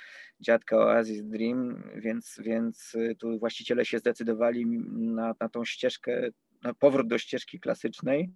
[0.40, 6.30] dziadka Oasis Dream, więc, więc y, tu właściciele się zdecydowali na, na tą ścieżkę
[6.74, 8.30] powrót do ścieżki klasycznej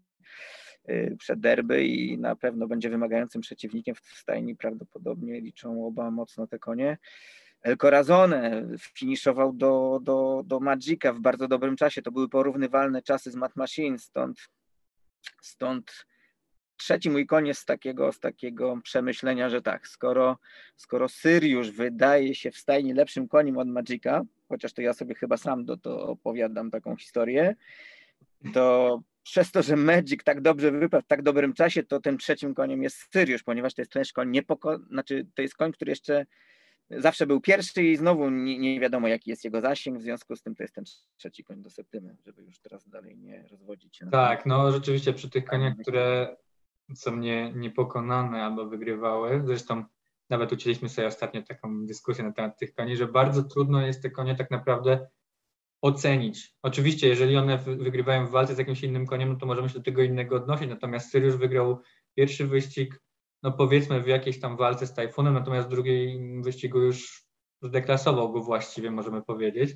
[0.91, 4.57] y, przed derby i na pewno będzie wymagającym przeciwnikiem w stajni.
[4.57, 6.99] Prawdopodobnie liczą oba mocno te konie.
[7.63, 12.03] El Corazone finiszował do, do, do Magica w bardzo dobrym czasie.
[12.03, 14.49] To były porównywalne czasy z Mat Machine, stąd,
[15.43, 16.07] stąd
[16.81, 20.39] trzeci mój koniec z takiego, z takiego przemyślenia, że tak, skoro,
[20.77, 25.37] skoro Syriusz wydaje się w stajni lepszym koniem od Magica, chociaż to ja sobie chyba
[25.37, 27.57] sam do to opowiadam taką historię,
[28.55, 32.55] to przez to, że Magic tak dobrze wypadł w tak dobrym czasie, to tym trzecim
[32.55, 34.79] koniem jest Syriusz, ponieważ to jest też koń niepoko...
[34.79, 36.27] znaczy to jest koń, który jeszcze
[36.91, 40.43] zawsze był pierwszy i znowu nie, nie, wiadomo jaki jest jego zasięg, w związku z
[40.43, 40.85] tym to jest ten
[41.17, 44.11] trzeci koń do septymy, żeby już teraz dalej nie rozwodzić się.
[44.11, 46.37] Tak, no rzeczywiście przy tych koniach, które
[46.95, 49.85] są nie, niepokonane albo wygrywały, zresztą
[50.31, 54.11] nawet ucięliśmy sobie ostatnio taką dyskusję na temat tych koni, że bardzo trudno jest te
[54.11, 55.07] konie tak naprawdę
[55.83, 56.55] ocenić.
[56.63, 59.85] Oczywiście, jeżeli one wygrywają w walce z jakimś innym koniem, no to możemy się do
[59.85, 61.81] tego innego odnosić, natomiast Syriusz wygrał
[62.15, 63.01] pierwszy wyścig,
[63.43, 67.25] no powiedzmy w jakiejś tam walce z Tajfunem, natomiast w drugim wyścigu już
[67.63, 69.71] zdeklasował go właściwie, możemy powiedzieć.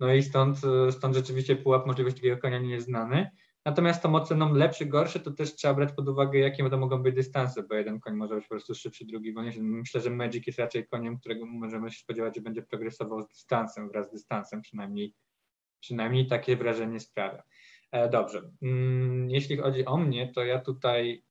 [0.00, 0.58] No i stąd,
[0.90, 3.30] stąd rzeczywiście pułap możliwości takiego konia nie jest znany.
[3.64, 7.14] Natomiast tą oceną lepszy, gorszy, to też trzeba brać pod uwagę, jakie to mogą być
[7.14, 9.62] dystanse, bo jeden koń może być po prostu szybszy, drugi wolniejszy.
[9.62, 13.88] Myślę, że Magic jest raczej koniem, którego możemy się spodziewać, że będzie progresował z dystansem,
[13.88, 15.14] wraz z dystansem, przynajmniej
[15.86, 17.42] Przynajmniej takie wrażenie sprawia.
[17.92, 18.42] E, dobrze.
[18.62, 21.24] Mm, jeśli chodzi o mnie, to ja tutaj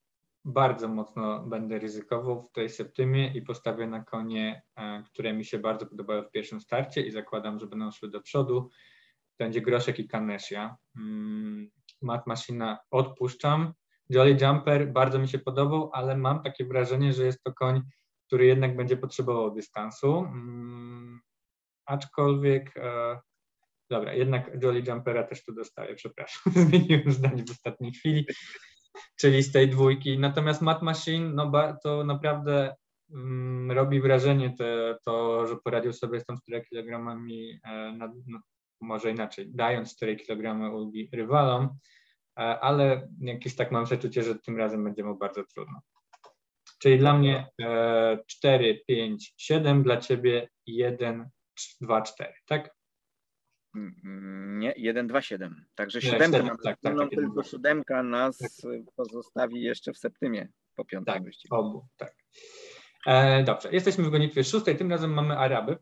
[0.45, 5.59] bardzo mocno będę ryzykował w tej septymie i postawię na konie, e, które mi się
[5.59, 8.69] bardzo podobały w pierwszym starcie i zakładam, że będą szły do przodu.
[9.39, 10.77] Będzie Groszek i Kanesia.
[10.97, 11.69] Mm,
[12.01, 13.73] Mat Machina odpuszczam.
[14.09, 17.81] Jolly Jumper bardzo mi się podobał, ale mam takie wrażenie, że jest to koń,
[18.27, 20.17] który jednak będzie potrzebował dystansu.
[20.17, 21.19] Mm,
[21.85, 23.19] aczkolwiek e,
[23.89, 26.53] Dobra, jednak Jolly Jumpera też tu dostaję, przepraszam.
[26.69, 28.25] Zmieniłem zdanie w ostatniej chwili.
[29.19, 30.19] czyli z tej dwójki.
[30.19, 31.51] Natomiast Matt Machine, no
[31.83, 32.75] to naprawdę
[33.13, 37.17] mm, robi wrażenie te, to, że poradził sobie z tą 4 kg,
[37.63, 37.91] e,
[38.27, 38.39] no,
[38.81, 41.69] może inaczej, dając 4 kg ulgi rywalom,
[42.39, 45.81] e, ale jakieś tak mam przeczucie, że tym razem będzie mu bardzo trudno.
[46.79, 51.29] Czyli dla mnie e, 4, 5, 7, dla ciebie 1,
[51.81, 52.75] 2, 4, tak?
[54.57, 55.65] Nie, 1, 2, 7.
[55.75, 56.57] Także siódemkę mam.
[56.57, 58.49] Tak, tak, tak, tylko siódemka nas tak.
[58.95, 61.55] pozostawi jeszcze w septymie po piątym tak, wyścigu.
[61.55, 62.15] Obu, tak.
[63.05, 65.77] E, dobrze, jesteśmy w gonitwie szóstej, tym razem mamy Araby,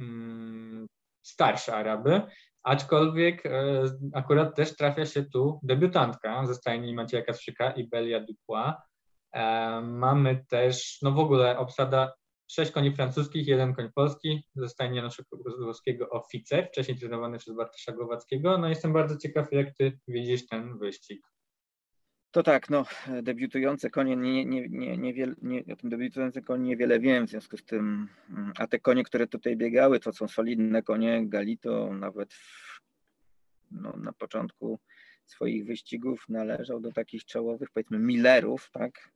[0.00, 0.86] mm,
[1.22, 2.22] starsze Araby,
[2.62, 8.74] aczkolwiek e, akurat też trafia się tu debiutantka ze stajni Macieja Kasprzyka i Belia Dupois.
[9.32, 12.12] E, mamy też, no w ogóle obsada
[12.48, 18.58] sześć koni francuskich, jeden koń polski, zostanie naszego Kozłowskiego oficer, wcześniej trenowany przez Bartosza Głowackiego.
[18.58, 21.26] No jestem bardzo ciekaw, jak ty widzisz ten wyścig.
[22.30, 22.84] To tak, no,
[23.22, 27.56] debiutujące konie, nie, nie, nie, niewiele, nie, o tym debiutujące konie niewiele wiem, w związku
[27.56, 32.34] z tym, mm, a te konie, które tutaj biegały, to są solidne konie, Galito nawet
[32.34, 32.80] w,
[33.70, 34.80] no, na początku
[35.26, 39.14] swoich wyścigów należał do takich czołowych, powiedzmy, Millerów, tak,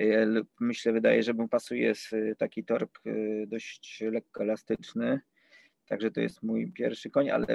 [0.00, 0.26] E,
[0.60, 1.92] myślę, wydaje, że mu pasuje
[2.38, 5.20] taki tork e, dość lekko elastyczny.
[5.86, 7.46] Także to jest mój pierwszy koń, ale,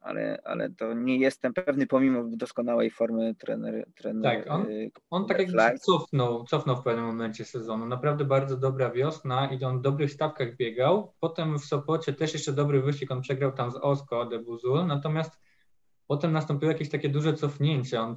[0.00, 3.86] ale, ale to nie jestem pewny, pomimo doskonałej formy trener.
[3.94, 4.66] trener tak, on,
[5.10, 7.86] on tak jakby cofnął, cofnął w pewnym momencie sezonu.
[7.86, 11.12] Naprawdę bardzo dobra wiosna i on w dobrych stawkach biegał.
[11.20, 15.43] Potem w Sopocie też jeszcze dobry wyścig, on przegrał tam z Osko de Buzul, natomiast
[16.06, 18.00] Potem nastąpiło jakieś takie duże cofnięcie.
[18.00, 18.14] On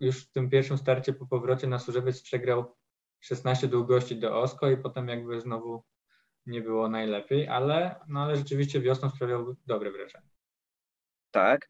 [0.00, 2.74] już w tym pierwszym starcie po powrocie na Służewiec przegrał
[3.20, 5.82] 16 długości do Osko i potem jakby znowu
[6.46, 10.28] nie było najlepiej, ale, no ale rzeczywiście wiosną sprawiał dobre wrażenie.
[11.30, 11.68] Tak.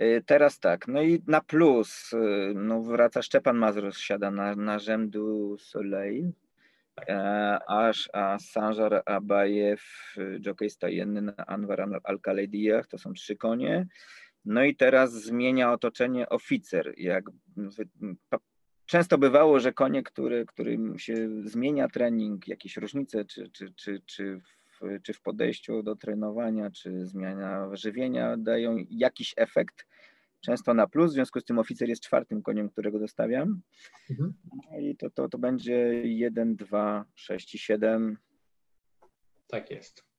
[0.00, 4.78] Y, teraz tak, no i na plus, y, no wraca Szczepan Mazur, siada na, na
[4.78, 6.32] rzędu Soleil,
[7.08, 9.82] e, aż a Sanjar Abajew,
[10.46, 13.86] jockey stajenny na Anwar Al-Khalidiyah, to są trzy konie.
[14.44, 16.94] No i teraz zmienia otoczenie oficer.
[16.96, 17.24] Jak
[18.86, 24.40] często bywało, że konie, który, którym się zmienia trening, jakieś różnice, czy, czy, czy, czy,
[24.80, 29.86] w, czy w podejściu do trenowania, czy zmiana żywienia, dają jakiś efekt,
[30.40, 31.10] często na plus.
[31.10, 33.60] W związku z tym oficer jest czwartym koniem, którego dostawiam.
[34.10, 34.34] Mhm.
[34.72, 38.16] No I to, to, to będzie 1, 2, 6 i 7.
[39.46, 40.09] Tak jest.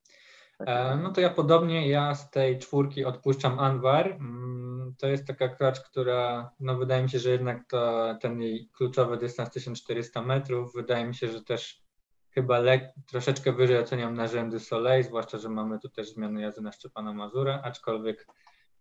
[0.67, 4.07] E, no to ja podobnie, ja z tej czwórki odpuszczam Anwar.
[4.07, 8.69] Mm, to jest taka klacz, która, no wydaje mi się, że jednak to, ten jej
[8.73, 11.81] kluczowy dystans 1400 metrów, wydaje mi się, że też
[12.29, 16.71] chyba lek, troszeczkę wyżej oceniam narzędy Soleil, zwłaszcza, że mamy tu też zmiany jazdy na
[16.71, 18.27] Szczepana Mazura, aczkolwiek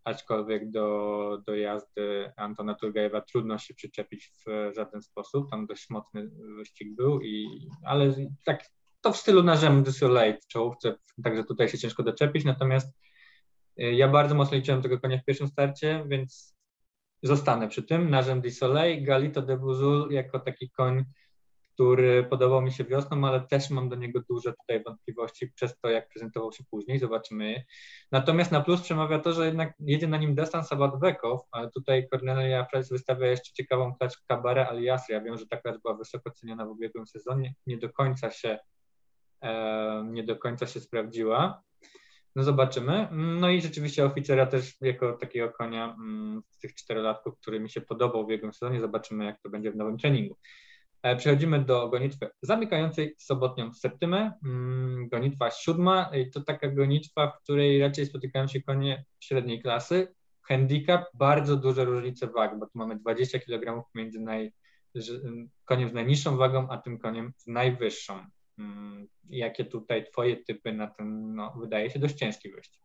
[0.05, 6.31] aczkolwiek do, do jazdy Antona Turgajewa trudno się przyczepić w żaden sposób, tam dość mocny
[6.57, 8.15] wyścig był, i, ale
[8.45, 8.65] tak
[9.01, 12.93] to w stylu narzędzi du Soleil w czołówce, także tutaj się ciężko doczepić, natomiast
[13.81, 16.57] y, ja bardzo mocno liczyłem tego konia w pierwszym starcie, więc
[17.23, 18.11] zostanę przy tym.
[18.11, 21.05] Narzędzi du Soleil, Galito de Buzul jako taki koń,
[21.75, 25.89] który podobał mi się wiosną, ale też mam do niego duże tutaj wątpliwości przez to,
[25.91, 27.65] jak prezentował się później, zobaczymy.
[28.13, 32.65] Natomiast na plus przemawia to, że jednak jedzie na nim Destan Sabatbekow, ale tutaj Cornelia
[32.65, 35.15] Price wystawia jeszcze ciekawą klacz Kabara Aliasry.
[35.15, 38.59] Ja wiem, że ta klacz była wysoko ceniona w ubiegłym sezonie, nie do końca się
[40.05, 41.63] nie do końca się sprawdziła.
[42.37, 43.09] No zobaczymy.
[43.13, 47.81] No i rzeczywiście oficera też jako takiego konia mm, z tych czterolatków, który mi się
[47.81, 48.81] podobał w ubiegłym sezonie.
[48.81, 50.37] Zobaczymy, jak to będzie w nowym treningu.
[51.03, 54.33] E, przechodzimy do gonitwy zamykającej sobotnią septymę.
[54.45, 60.15] Mm, gonitwa siódma to taka gonitwa, w której raczej spotykają się konie średniej klasy.
[60.43, 64.53] Handicap, bardzo duże różnice wag, bo tu mamy 20 kg między naj,
[65.65, 68.27] koniem z najniższą wagą, a tym koniem z najwyższą.
[68.61, 72.83] Mm, jakie tutaj twoje typy na ten, no, wydaje się dość ciężki wyścig?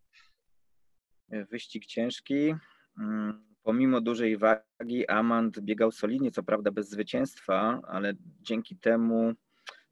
[1.51, 2.55] Wyścig ciężki.
[2.99, 9.33] Mm, pomimo dużej wagi Amand biegał solidnie, co prawda bez zwycięstwa, ale dzięki temu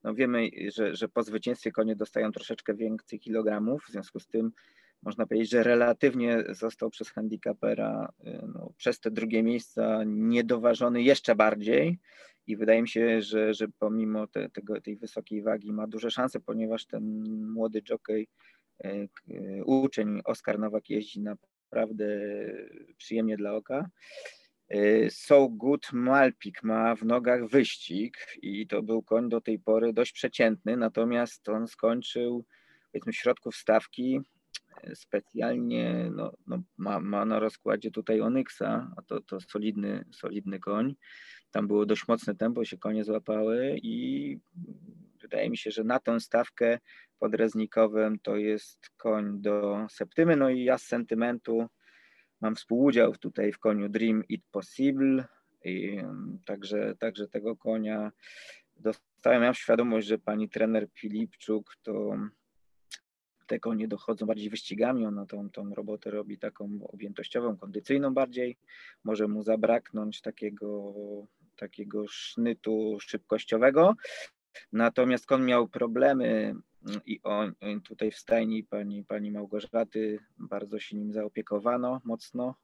[0.04, 4.52] no wiemy, że, że po zwycięstwie konie dostają troszeczkę więcej kilogramów, w związku z tym
[5.02, 11.36] można powiedzieć, że relatywnie został przez handicapera y, no, przez te drugie miejsca niedoważony jeszcze
[11.36, 12.00] bardziej
[12.48, 16.40] i wydaje mi się, że, że pomimo te, tego, tej wysokiej wagi ma duże szanse,
[16.40, 18.28] ponieważ ten młody jockey,
[18.86, 19.10] y,
[19.66, 22.06] uczeń Oskar Nowak jeździ naprawdę
[22.98, 23.90] przyjemnie dla oka.
[25.10, 30.12] So Good Malpik ma w nogach wyścig i to był koń do tej pory dość
[30.12, 32.46] przeciętny, natomiast on skończył
[32.92, 34.22] powiedzmy w środku wstawki
[34.94, 40.96] specjalnie no, no, ma, ma na rozkładzie tutaj Onyxa, a to, to solidny, solidny koń.
[41.54, 44.38] Tam było dość mocne tempo, się konie złapały i
[45.22, 46.80] wydaje mi się, że na tą stawkę
[47.20, 51.68] pod Reznikowem to jest koń do Septymy, no i ja z sentymentu
[52.42, 55.26] mam współudział tutaj w koniu Dream It Possible
[55.64, 55.98] i
[56.46, 58.12] także, także tego konia
[58.76, 62.18] dostałem, miałem świadomość, że pani trener Filipczuk to
[63.48, 68.58] te konie dochodzą bardziej wyścigami, ona tą, tą robotę robi taką objętościową, kondycyjną bardziej,
[69.04, 70.94] może mu zabraknąć takiego,
[71.56, 73.96] takiego sznytu szybkościowego,
[74.72, 76.56] natomiast kon miał problemy
[77.06, 82.56] i on tutaj w stajni pani, pani Małgorzaty bardzo się nim zaopiekowano mocno,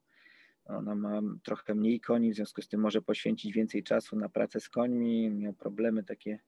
[0.70, 4.60] ona ma trochę mniej koni, w związku z tym może poświęcić więcej czasu na pracę
[4.60, 5.30] z końmi.
[5.30, 6.40] Miał problemy takie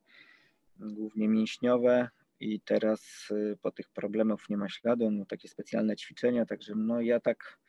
[0.79, 2.09] głównie mięśniowe.
[2.39, 7.01] I teraz y, po tych problemach nie ma śladu, no takie specjalne ćwiczenia, także no
[7.01, 7.59] ja tak,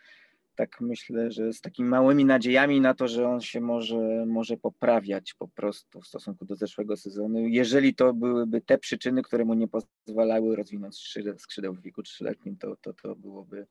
[0.54, 5.34] tak myślę, że z takimi małymi nadziejami na to, że on się może, może poprawiać
[5.34, 9.68] po prostu w stosunku do zeszłego sezonu, jeżeli to byłyby te przyczyny, które mu nie
[9.68, 10.96] pozwalały rozwinąć
[11.38, 13.66] skrzydeł, w wieku trzyletnim, to, to, to, byłoby,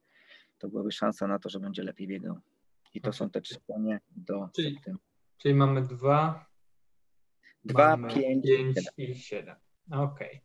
[0.57, 2.39] to byłaby szansa na to, że będzie lepiej biegał.
[2.93, 4.79] I to są te trzy konie do czyli,
[5.37, 6.45] czyli mamy dwa,
[7.65, 9.55] dwa pięć, pięć i siedem.
[9.91, 10.03] Okej.
[10.03, 10.41] Okay.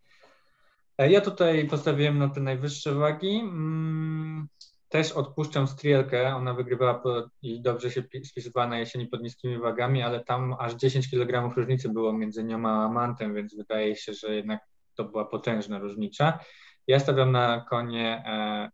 [0.99, 3.38] E, ja tutaj postawiłem na te najwyższe wagi.
[3.38, 4.49] Mm,
[4.88, 6.35] też odpuszczam strielkę.
[6.35, 7.03] Ona wygrywała
[7.42, 11.88] i dobrze się spisywała na jesieni pod niskimi wagami, ale tam aż 10 kg różnicy
[11.88, 14.61] było między nią a Amantem, więc wydaje się, że jednak
[14.94, 16.38] to była potężna różnica.
[16.87, 18.25] Ja stawiam na konie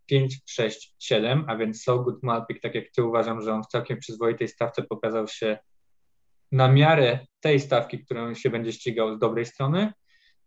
[0.07, 3.67] 5, 6, 7, a więc So Good Malpik, tak jak ty uważam, że on w
[3.67, 5.59] całkiem przyzwoitej stawce pokazał się
[6.53, 9.93] na miarę tej stawki, którą się będzie ścigał z dobrej strony.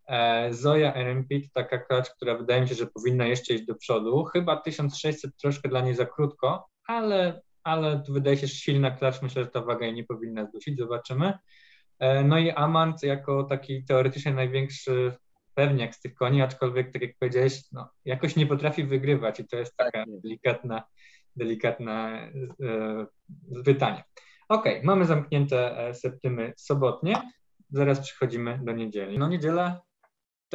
[0.08, 3.76] E, Zoya RMP to taka klacz, która wydaje mi się, że powinna jeszcze iść do
[3.76, 4.24] przodu.
[4.24, 9.22] Chyba 1600 troszkę dla niej za krótko, ale, ale wydaje się, że silna klacz.
[9.22, 10.78] Myślę, że ta waga jej nie powinna zdusić.
[10.78, 11.34] Zobaczymy.
[12.00, 15.14] E, no i Amant jako taki teoretycznie największy
[15.54, 19.58] pewniak z tych koni, aczkolwiek tak jak powiedziałeś, no, jakoś nie potrafi wygrywać i to
[19.58, 20.22] jest taka tak.
[20.22, 20.84] delikatna,
[21.36, 23.06] delikatna e,
[23.66, 24.04] pytanie.
[24.50, 27.32] Ok, mamy zamknięte septymy sobotnie,
[27.70, 29.20] zaraz przechodzimy do niedzieli.
[29.20, 29.82] No niedziela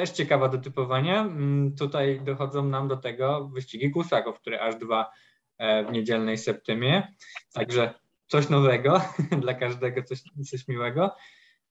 [0.00, 1.20] też ciekawa do typowania.
[1.20, 5.10] Mm, tutaj dochodzą nam do tego wyścigi kłusaków, które aż dwa
[5.58, 7.14] e, w niedzielnej septymie,
[7.54, 7.94] także
[8.26, 9.00] coś nowego
[9.42, 11.14] dla każdego, coś, coś miłego.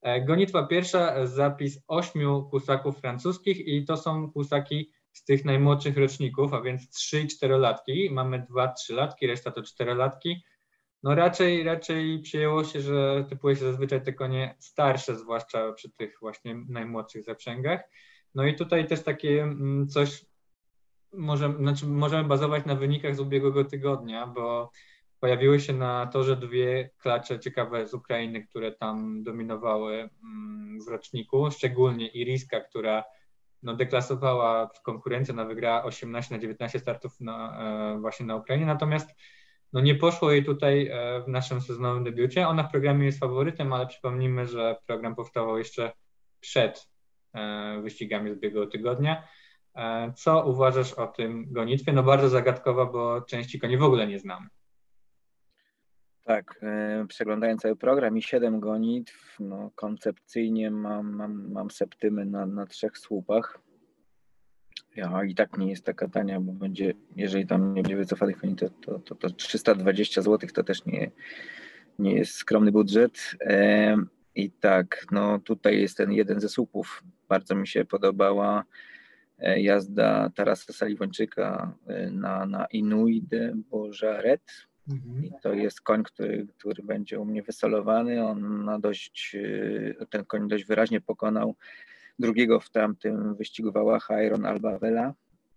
[0.02, 6.54] E, gonitwa pierwsza, zapis ośmiu kłusaków francuskich i to są kłusaki z tych najmłodszych roczników,
[6.54, 8.10] a więc 3 i 4 latki.
[8.10, 10.44] Mamy 2 3 latki, reszta to 4 latki.
[11.02, 16.16] No raczej, raczej przyjęło się, że typuje się zazwyczaj te konie starsze, zwłaszcza przy tych
[16.20, 17.80] właśnie najmłodszych zaprzęgach.
[18.34, 20.24] No i tutaj też takie mm, coś,
[21.12, 24.70] może, znaczy możemy bazować na wynikach z ubiegłego tygodnia, bo
[25.20, 31.50] Pojawiły się na torze dwie klacze ciekawe z Ukrainy, które tam dominowały mm, w roczniku,
[31.50, 33.04] szczególnie Iriska, która
[33.62, 37.58] no, deklasowała konkurencję, na wygrała 18 na 19 startów na,
[37.94, 39.14] e, właśnie na Ukrainie, natomiast
[39.72, 42.48] no, nie poszło jej tutaj e, w naszym sezonowym debiucie.
[42.48, 45.92] Ona w programie jest faworytem, ale przypomnijmy, że program powstawał jeszcze
[46.40, 46.89] przed
[47.82, 49.28] wyścigami z ubiegłego tygodnia.
[50.16, 51.92] Co uważasz o tym gonitwie?
[51.92, 54.46] No bardzo zagadkowa, bo części koni w ogóle nie znamy.
[56.24, 62.46] Tak, e, przeglądając cały program i siedem gonitw, no koncepcyjnie mam, mam, mam septymy na,
[62.46, 63.60] na trzech słupach.
[64.96, 68.56] Ja i tak nie jest taka tania, bo będzie, jeżeli tam nie będzie wycofanych koni,
[68.56, 71.10] to, to, to, to 320 zł to też nie,
[71.98, 73.36] nie jest skromny budżet.
[73.40, 73.96] E,
[74.34, 77.02] I tak, no tutaj jest ten jeden ze słupów.
[77.28, 78.64] Bardzo mi się podobała
[79.38, 81.74] e, jazda Tarasa Saliwończyka
[82.10, 83.30] na, na Inuit
[83.70, 84.42] Bożaret
[84.90, 85.24] Mhm.
[85.24, 88.24] I to jest koń, który, który będzie u mnie wysolowany.
[88.24, 91.54] On na dość, y, ten koń dość wyraźnie pokonał
[92.18, 95.14] drugiego w tamtym wyścigu Wałacha, Iron Albavela.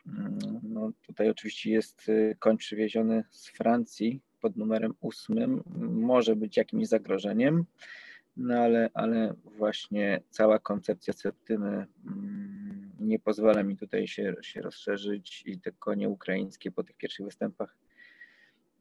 [0.07, 5.63] Mm, no, tutaj oczywiście jest koń przywieziony z Francji pod numerem ósmym.
[5.91, 7.65] Może być jakimś zagrożeniem,
[8.37, 15.43] no ale, ale właśnie cała koncepcja septymy mm, nie pozwala mi tutaj się, się rozszerzyć
[15.45, 17.75] i te konie ukraińskie po tych pierwszych występach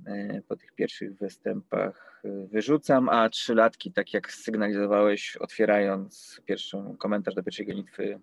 [0.06, 7.34] E, po tych pierwszych występach e, wyrzucam, a trzylatki, tak jak sygnalizowałeś, otwierając pierwszą komentarz
[7.34, 8.20] do pierwszej gonitwy,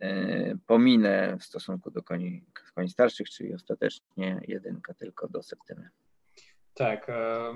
[0.00, 5.88] e, pominę w stosunku do koni, koni starszych, czyli ostatecznie jedynka tylko do septymy.
[6.74, 7.10] Tak,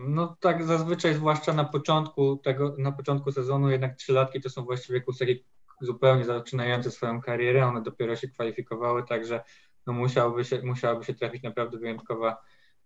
[0.09, 5.01] no tak zazwyczaj, zwłaszcza na początku tego, na początku sezonu jednak trzylatki to są właściwie
[5.01, 5.45] kuseki
[5.81, 9.41] zupełnie zaczynające swoją karierę, one dopiero się kwalifikowały, także
[9.87, 12.37] no musiałoby się, musiałaby się trafić naprawdę wyjątkowa,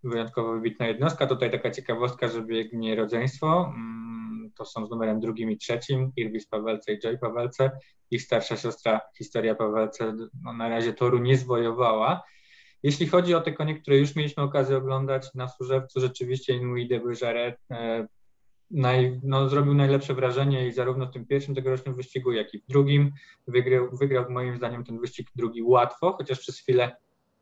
[0.03, 1.27] wyjątkowo wybitna jednostka.
[1.27, 6.47] Tutaj taka ciekawostka, że biegnie rodzeństwo, mm, to są z numerem drugim i trzecim, Irwis
[6.47, 7.71] Pawelce i Joy Pawelce.
[8.11, 10.13] Ich starsza siostra Historia Pawelce
[10.43, 12.23] no, na razie toru nie zwojowała.
[12.83, 16.99] Jeśli chodzi o te konie, które już mieliśmy okazję oglądać na Służewcu, rzeczywiście Inouï de
[16.99, 18.07] Bergeret e,
[18.71, 22.67] naj, no, zrobił najlepsze wrażenie i zarówno w tym pierwszym tegorocznym wyścigu, jak i w
[22.67, 23.11] drugim.
[23.47, 26.95] Wygrał, wygrał moim zdaniem ten wyścig drugi łatwo, chociaż przez chwilę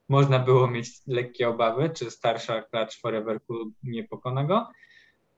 [0.10, 4.68] można było mieć lekkie obawy, czy starsza klacz Foreverku nie pokona go.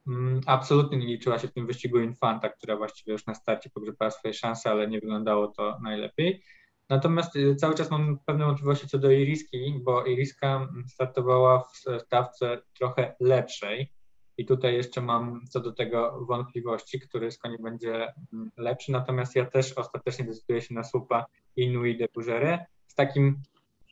[0.07, 4.11] Mm, absolutnie nie liczyła się w tym wyścigu Infanta, która właściwie już na starcie pogrzebała
[4.11, 6.43] swoje szanse, ale nie wyglądało to najlepiej.
[6.91, 12.61] Natomiast y, cały czas mam pewne wątpliwości co do Iriski, bo Iriska startowała w stawce
[12.73, 13.91] trochę lepszej
[14.37, 18.91] i tutaj jeszcze mam co do tego wątpliwości, który z koni będzie mm, lepszy.
[18.91, 21.25] Natomiast ja też ostatecznie decyduję się na słupa
[21.55, 23.41] Inui de Bougere z takim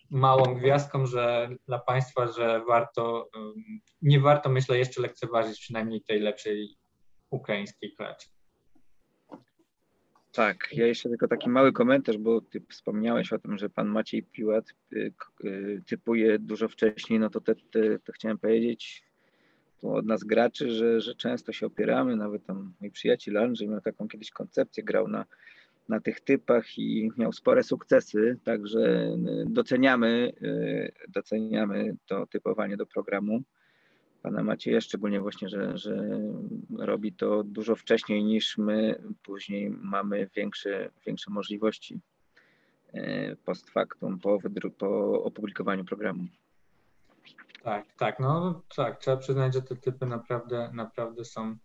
[0.10, 3.30] małą gwiazdką, że dla Państwa, że warto,
[4.02, 6.78] nie warto myślę jeszcze lekceważyć przynajmniej tej lepszej
[7.30, 8.28] ukraińskiej klaczy.
[10.32, 14.24] Tak, ja jeszcze tylko taki mały komentarz, bo ty wspomniałeś o tym, że pan Maciej
[14.24, 15.14] Piłat y,
[15.44, 19.04] y, typuje dużo wcześniej, no to, te, te, to chciałem powiedzieć
[19.82, 24.08] od nas graczy, że, że często się opieramy, nawet tam mój przyjaciel Andrzej miał taką
[24.08, 25.26] kiedyś koncepcję, grał na,
[25.90, 30.34] na tych typach i miał spore sukcesy, także y, doceniamy,
[31.08, 33.44] doceniamy to typowanie do programu
[34.22, 36.20] pana Macieja, szczególnie właśnie, że, że
[36.78, 42.00] robi to dużo wcześniej niż my później mamy większe, większe możliwości
[42.94, 44.40] e, post factum, po,
[44.78, 46.24] po opublikowaniu programu.
[47.64, 51.56] Tak, tak, no tak, trzeba przyznać, że te typy naprawdę, naprawdę są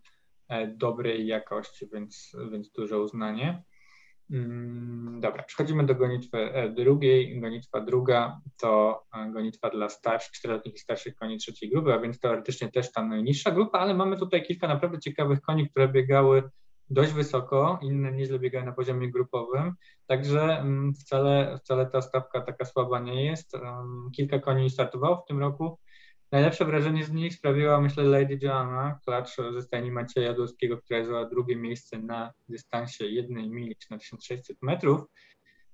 [0.48, 3.62] e, dobrej jakości, więc, więc duże uznanie.
[4.30, 7.40] Mm, dobra, przechodzimy do gonitwy e, drugiej.
[7.40, 12.20] Gonitwa druga to e, gonitwa dla starszych, czteroletnich i starszych koni trzeciej grupy, a więc
[12.20, 16.42] teoretycznie też ta najniższa grupa, ale mamy tutaj kilka naprawdę ciekawych koni, które biegały
[16.90, 19.74] dość wysoko, inne nieźle biegają na poziomie grupowym,
[20.06, 23.56] także mm, wcale, wcale ta stawka taka słaba nie jest.
[24.16, 25.78] Kilka koni startowało w tym roku,
[26.34, 31.28] Najlepsze wrażenie z nich sprawiła, myślę, Lady Joanna, klacz ze stajni Macieja Jadłowskiego, która zajęła
[31.28, 35.00] drugie miejsce na dystansie jednej mili, czy na 1600 metrów.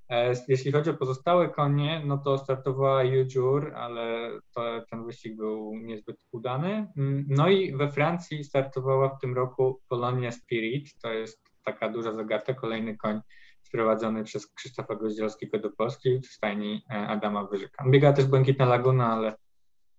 [0.08, 5.72] E, jeśli chodzi o pozostałe konie, no to startowała Jujur, ale to, ten wyścig był
[5.74, 6.92] niezbyt udany.
[6.96, 12.12] Mm, no i we Francji startowała w tym roku Polonia Spirit, to jest taka duża
[12.12, 13.20] zagadka, kolejny koń
[13.62, 17.84] sprowadzony przez Krzysztofa Goździelskiego do Polski w stajni e, Adama Wyżyka.
[17.90, 19.34] Biega też Błękitna Laguna, ale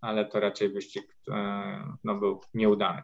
[0.02, 3.02] ale to raczej wyścig e, no, był nieudany.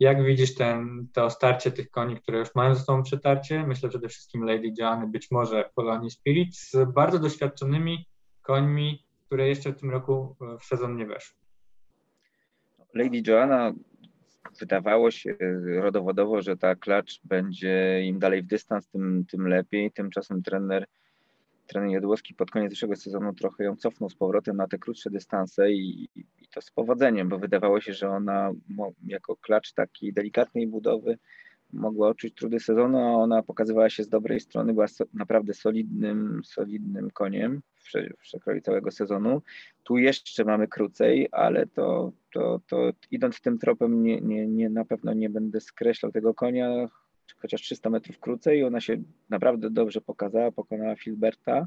[0.00, 3.66] Jak widzisz ten, to starcie tych koni, które już mają ze sobą przetarcie?
[3.66, 8.08] Myślę przede wszystkim Lady Joanny, być może Polonii Spirit z bardzo doświadczonymi
[8.42, 11.38] końmi, które jeszcze w tym roku w sezon nie weszły.
[12.94, 13.72] Lady Joanna
[14.60, 15.36] wydawało się
[15.80, 19.92] rodowodowo, że ta klacz będzie im dalej w dystans, tym, tym lepiej.
[19.92, 20.86] Tymczasem trener
[21.66, 25.72] trener Jodłowski pod koniec zeszłego sezonu trochę ją cofnął z powrotem na te krótsze dystanse
[25.72, 28.52] i, i to z powodzeniem, bo wydawało się, że ona
[29.06, 31.18] jako klacz takiej delikatnej budowy
[31.72, 36.40] mogła odczuć trudy sezonu, a ona pokazywała się z dobrej strony, była so, naprawdę solidnym,
[36.44, 39.42] solidnym koniem w przekroju całego sezonu.
[39.84, 44.84] Tu jeszcze mamy krócej, ale to, to, to idąc tym tropem nie, nie, nie, na
[44.84, 46.88] pewno nie będę skreślał tego konia,
[47.38, 48.64] chociaż 300 metrów krócej.
[48.64, 48.96] Ona się
[49.28, 51.66] naprawdę dobrze pokazała, pokonała Filberta,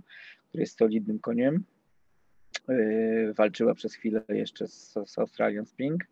[0.50, 1.64] który jest solidnym koniem.
[2.68, 6.04] Yy, walczyła przez chwilę jeszcze z, z Australian Spring.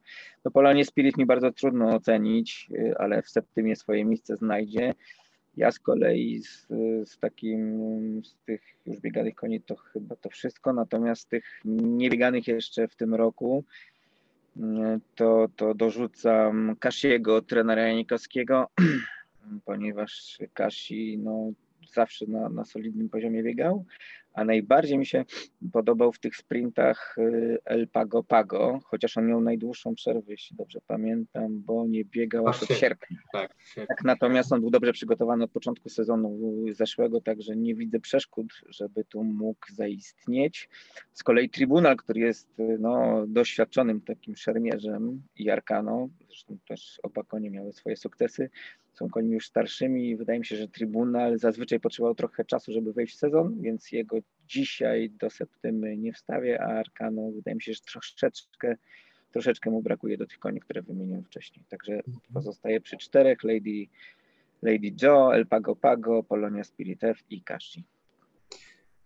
[0.46, 4.94] No Polonie Spirit mi bardzo trudno ocenić, yy, ale w septymie swoje miejsce znajdzie.
[5.58, 6.68] Ja z kolei z,
[7.10, 12.88] z takim, z tych już bieganych koni to chyba to wszystko, natomiast tych niebieganych jeszcze
[12.88, 13.64] w tym roku
[14.56, 18.68] yy, to, to dorzucam Kasiego, trenera Janikowskiego,
[19.66, 21.52] ponieważ Kasi no,
[21.94, 23.86] zawsze na, na solidnym poziomie biegał,
[24.38, 25.26] a najbardziej mi się
[25.72, 30.80] podobał w tych sprintach y, El Pago Pago, chociaż on miał najdłuższą przerwę, jeśli dobrze
[30.88, 33.18] pamiętam, bo nie biegał aż od sierpnia.
[33.34, 36.40] Tak, tak, natomiast on był dobrze przygotowany od początku sezonu
[36.72, 40.70] zeszłego, także nie widzę przeszkód, żeby tu mógł zaistnieć.
[41.14, 47.24] Z kolei Tribunal, który jest y, no, doświadczonym takim szermierzem i Arkano, zresztą też oba
[47.24, 48.50] konie miały swoje sukcesy,
[48.98, 52.94] są koniami już starszymi i wydaje mi się, że Trybunal zazwyczaj potrzebował trochę czasu, żeby
[52.94, 54.18] wejść w sezon, więc jego
[54.48, 58.76] dzisiaj do septymy nie wstawię, a Arkano wydaje mi się, że troszeczkę,
[59.32, 61.66] troszeczkę mu brakuje do tych koni, które wymieniłem wcześniej.
[61.70, 62.18] Także mhm.
[62.34, 63.88] pozostaje przy czterech, Lady,
[64.62, 67.84] Lady Joe, El Pago Pago, Polonia Spirit F i Kashi.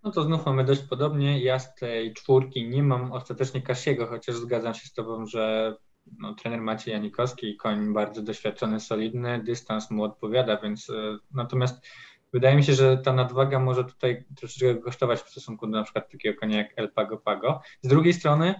[0.03, 1.43] No to znów mamy dość podobnie.
[1.43, 5.75] Ja z tej czwórki nie mam ostatecznie Kasiego, chociaż zgadzam się z Tobą, że
[6.19, 11.85] no, trener Maciej Janikowski, koń bardzo doświadczony, solidny, dystans mu odpowiada, więc e, natomiast
[12.33, 16.11] wydaje mi się, że ta nadwaga może tutaj troszeczkę kosztować w stosunku do na przykład
[16.11, 17.61] takiego konia jak El Pago Pago.
[17.81, 18.55] Z drugiej strony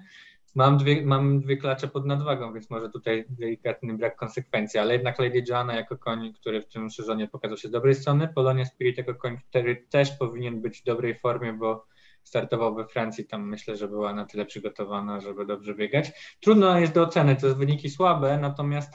[0.55, 5.19] mam dwie, mam dwie klacze pod nadwagą, więc może tutaj delikatny brak konsekwencji, ale jednak
[5.19, 8.97] Lady Joanna jako koń, który w tym sezonie pokazał się z dobrej strony, Polonia Spirit
[8.97, 11.85] jako koń, który też powinien być w dobrej formie, bo
[12.23, 16.11] startował we Francji, tam myślę, że była na tyle przygotowana, żeby dobrze biegać.
[16.39, 18.93] Trudno jest do oceny, to jest wyniki słabe, natomiast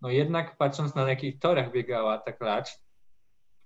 [0.00, 2.68] no jednak patrząc na jakich torach biegała ta klacz,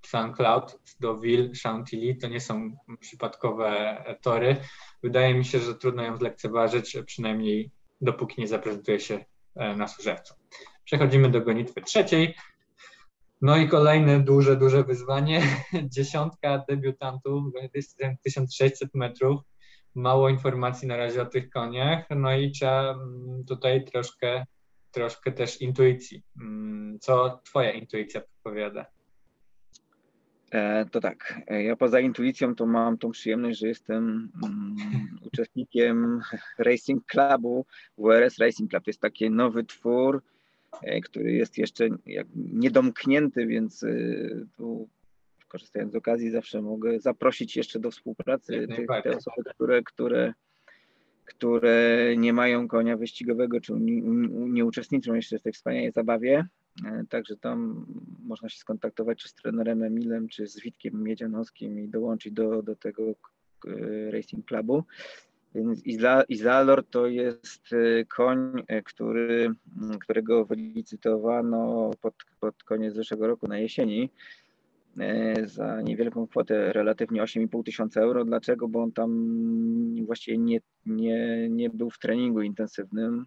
[0.07, 4.57] Saint-Cloud, Deauville, Chantilly, to nie są przypadkowe tory.
[5.03, 7.70] Wydaje mi się, że trudno ją zlekceważyć, przynajmniej
[8.01, 9.24] dopóki nie zaprezentuje się
[9.57, 10.34] e, na służewcu.
[10.84, 12.34] Przechodzimy do gonitwy trzeciej.
[13.42, 15.42] No i kolejne duże, duże wyzwanie.
[15.96, 17.44] Dziesiątka debiutantów,
[18.22, 19.40] 1600 metrów.
[19.94, 22.07] Mało informacji na razie o tych koniach.
[22.11, 24.46] No i trzeba mm, tutaj troszkę,
[24.90, 26.22] troszkę też intuicji.
[26.40, 28.86] Mm, co Twoja intuicja podpowiada?
[30.51, 34.76] E, to tak, e, ja poza intuicją to mam tą przyjemność, że jestem um,
[35.22, 36.20] uczestnikiem
[36.59, 37.66] Racing Clubu,
[37.99, 38.84] WRS Racing Club.
[38.84, 40.22] To jest taki nowy twór,
[40.82, 41.88] e, który jest jeszcze
[42.36, 43.84] niedomknięty, więc
[44.57, 44.88] tu
[45.49, 50.34] korzystając z okazji zawsze mogę zaprosić jeszcze do współpracy tych, te osoby, które, które,
[51.24, 56.46] które nie mają konia wyścigowego, czy nie, nie uczestniczą jeszcze w tej wspaniałej zabawie.
[56.87, 57.87] E, także tam
[58.24, 62.76] można się skontaktować czy z trenerem Emilem, czy z Witkiem Miedzianowskim i dołączyć do, do
[62.76, 64.85] tego e, Racing Clubu.
[66.29, 68.53] Izalor to jest e, koń,
[68.85, 69.55] który,
[70.01, 74.11] którego wylicytowano pod, pod koniec zeszłego roku na jesieni
[75.45, 78.24] za niewielką kwotę, relatywnie 8,5 tysiąca euro.
[78.24, 78.68] Dlaczego?
[78.68, 79.11] Bo on tam
[80.07, 83.26] właściwie nie, nie, nie był w treningu intensywnym.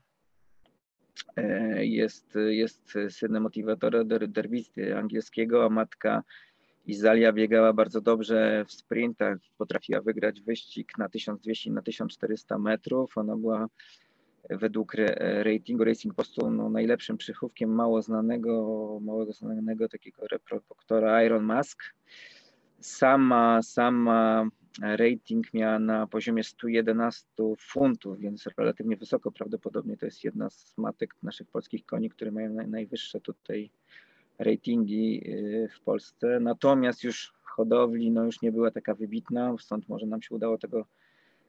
[1.36, 6.24] E, jest, jest synem motivatora derbisty angielskiego, a matka
[6.86, 13.18] Izalia biegała bardzo dobrze w sprintach, potrafiła wygrać wyścig na 1200 i na 1400 metrów.
[13.18, 13.68] Ona była
[14.50, 14.94] według
[15.44, 21.84] ratingu Racing Postu no, najlepszym przychówkiem mało znanego, małego znanego takiego reproduktora Iron Mask.
[22.80, 24.50] Sama, sama
[24.82, 27.26] rating miała na poziomie 111
[27.60, 29.32] funtów, więc relatywnie wysoko.
[29.32, 33.70] Prawdopodobnie to jest jedna z matek naszych polskich koni, które mają najwyższe tutaj
[34.40, 36.40] ratingi y, w Polsce.
[36.40, 40.58] Natomiast już w hodowli no już nie była taka wybitna, stąd może nam się udało
[40.58, 40.86] tego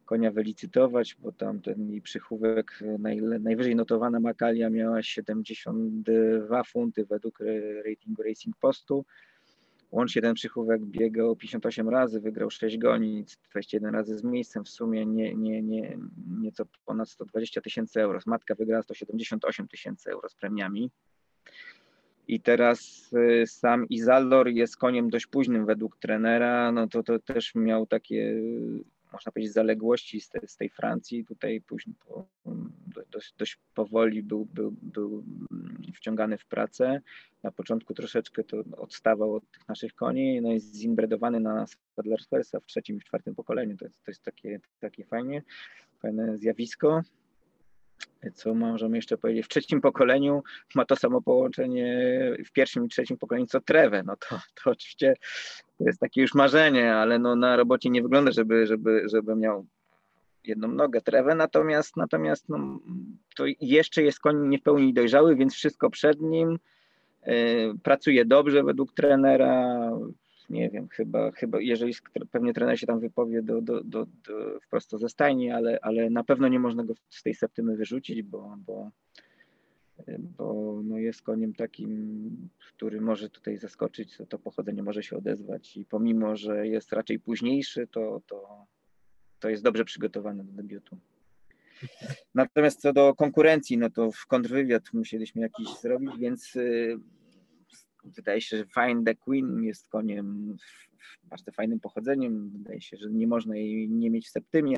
[0.04, 7.38] konia wylicytować, bo tam ten jej przychówek naj, najwyżej notowana Makalia miała 72 funty według
[7.86, 9.04] ratingu Racing Postu.
[9.92, 15.06] Łącznie ten przychówek biegał 58 razy, wygrał 6 gonic, 21 razy z miejscem, w sumie
[15.06, 15.98] nie, nie, nie,
[16.40, 18.20] nieco ponad 120 tysięcy euro.
[18.26, 20.90] Matka wygrała 178 tysięcy euro z premiami.
[22.28, 27.54] I teraz y, sam Izalor jest koniem dość późnym według trenera, no to, to też
[27.54, 28.34] miał takie
[29.12, 31.24] można powiedzieć, zaległości z, te, z tej Francji.
[31.24, 32.26] Tutaj później po,
[33.10, 35.24] dość, dość powoli był, był, był
[35.94, 37.00] wciągany w pracę.
[37.42, 42.66] Na początku troszeczkę to odstawał od tych naszych koni, no jest zinbredowany na Stadlerspersa w
[42.66, 43.76] trzecim i czwartym pokoleniu.
[43.76, 45.42] To jest, to jest takie, takie fajnie,
[46.02, 47.02] fajne zjawisko
[48.34, 50.42] co możemy jeszcze powiedzieć, w trzecim pokoleniu
[50.74, 52.10] ma to samo połączenie
[52.46, 55.14] w pierwszym i trzecim pokoleniu co Trewę, no to, to oczywiście
[55.78, 59.66] to jest takie już marzenie, ale no na robocie nie wygląda, żeby, żeby, żeby miał
[60.44, 62.78] jedną nogę Trewę, natomiast, natomiast no,
[63.36, 66.58] to jeszcze jest koń nie w pełni dojrzały, więc wszystko przed nim,
[67.26, 69.90] yy, pracuje dobrze według trenera,
[70.50, 71.94] nie wiem, chyba, chyba jeżeli
[72.30, 76.24] pewnie trener się tam wypowie do, do, do, do, wprost ze stajni, ale, ale na
[76.24, 78.90] pewno nie można go z tej septymy wyrzucić, bo, bo,
[80.20, 85.76] bo no jest koniem takim, który może tutaj zaskoczyć, to, to pochodzenie może się odezwać
[85.76, 88.66] i pomimo, że jest raczej późniejszy, to, to,
[89.40, 90.98] to jest dobrze przygotowany do debiutu.
[92.34, 96.98] Natomiast co do konkurencji, no to w kontrwywiad musieliśmy jakiś zrobić, więc y,
[98.04, 100.56] wydaje się, że Find the Queen jest koniem
[101.24, 102.50] bardzo fajnym pochodzeniem.
[102.50, 104.76] Wydaje się, że nie można jej nie mieć w septymie.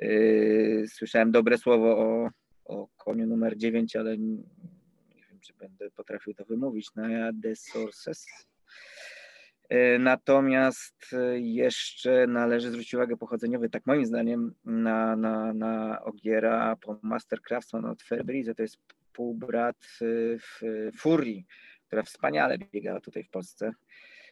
[0.00, 2.30] Yy, słyszałem dobre słowo o,
[2.64, 4.36] o koniu numer 9, ale nie,
[5.30, 6.94] wiem, czy będę potrafił to wymówić.
[6.94, 8.26] Naya de Sources.
[9.70, 16.98] Yy, natomiast jeszcze należy zwrócić uwagę pochodzeniowy, tak moim zdaniem, na, na, na Ogiera po
[17.02, 18.54] Mastercraftsman od Fairbrize.
[18.54, 18.78] To jest
[19.12, 19.76] półbrat
[20.40, 20.60] w
[20.96, 21.46] Furii
[21.90, 23.72] która wspaniale biegała tutaj w Polsce.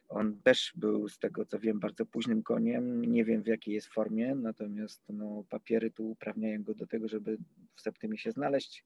[0.09, 3.05] On też był, z tego co wiem, bardzo późnym koniem.
[3.05, 7.39] Nie wiem w jakiej jest formie, natomiast no, papiery tu uprawniają go do tego, żeby
[7.75, 8.85] w Septymie się znaleźć.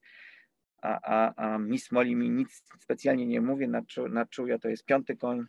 [0.81, 3.67] A, a, a Miss Molly mi nic specjalnie nie mówi.
[3.67, 5.45] Na, na czuja to jest piąty koń.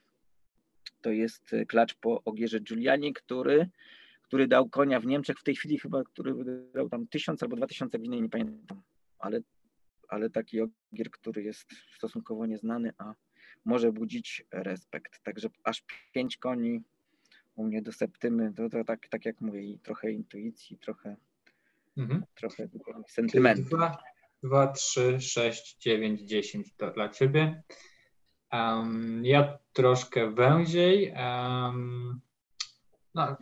[1.01, 3.69] To jest klacz po Ogierze Giuliani, który,
[4.23, 6.35] który dał konia w Niemczech w tej chwili chyba, który
[6.75, 8.83] dał tam tysiąc albo dwa tysiące w innej, nie pamiętam.
[9.19, 9.41] Ale,
[10.09, 13.15] ale taki ogier, który jest stosunkowo nieznany, a
[13.65, 15.23] może budzić respekt.
[15.23, 16.83] Także aż pięć koni
[17.55, 21.17] u mnie do septymy, to, to tak, tak jak mówię, trochę intuicji, trochę,
[21.97, 22.25] mhm.
[22.35, 22.69] trochę
[23.09, 23.77] sentymentu.
[24.43, 27.63] 2, 3, 6, 9, 10 to dla Ciebie.
[28.53, 31.13] Um, ja troszkę węziej.
[31.17, 32.21] Um,
[33.15, 33.37] no,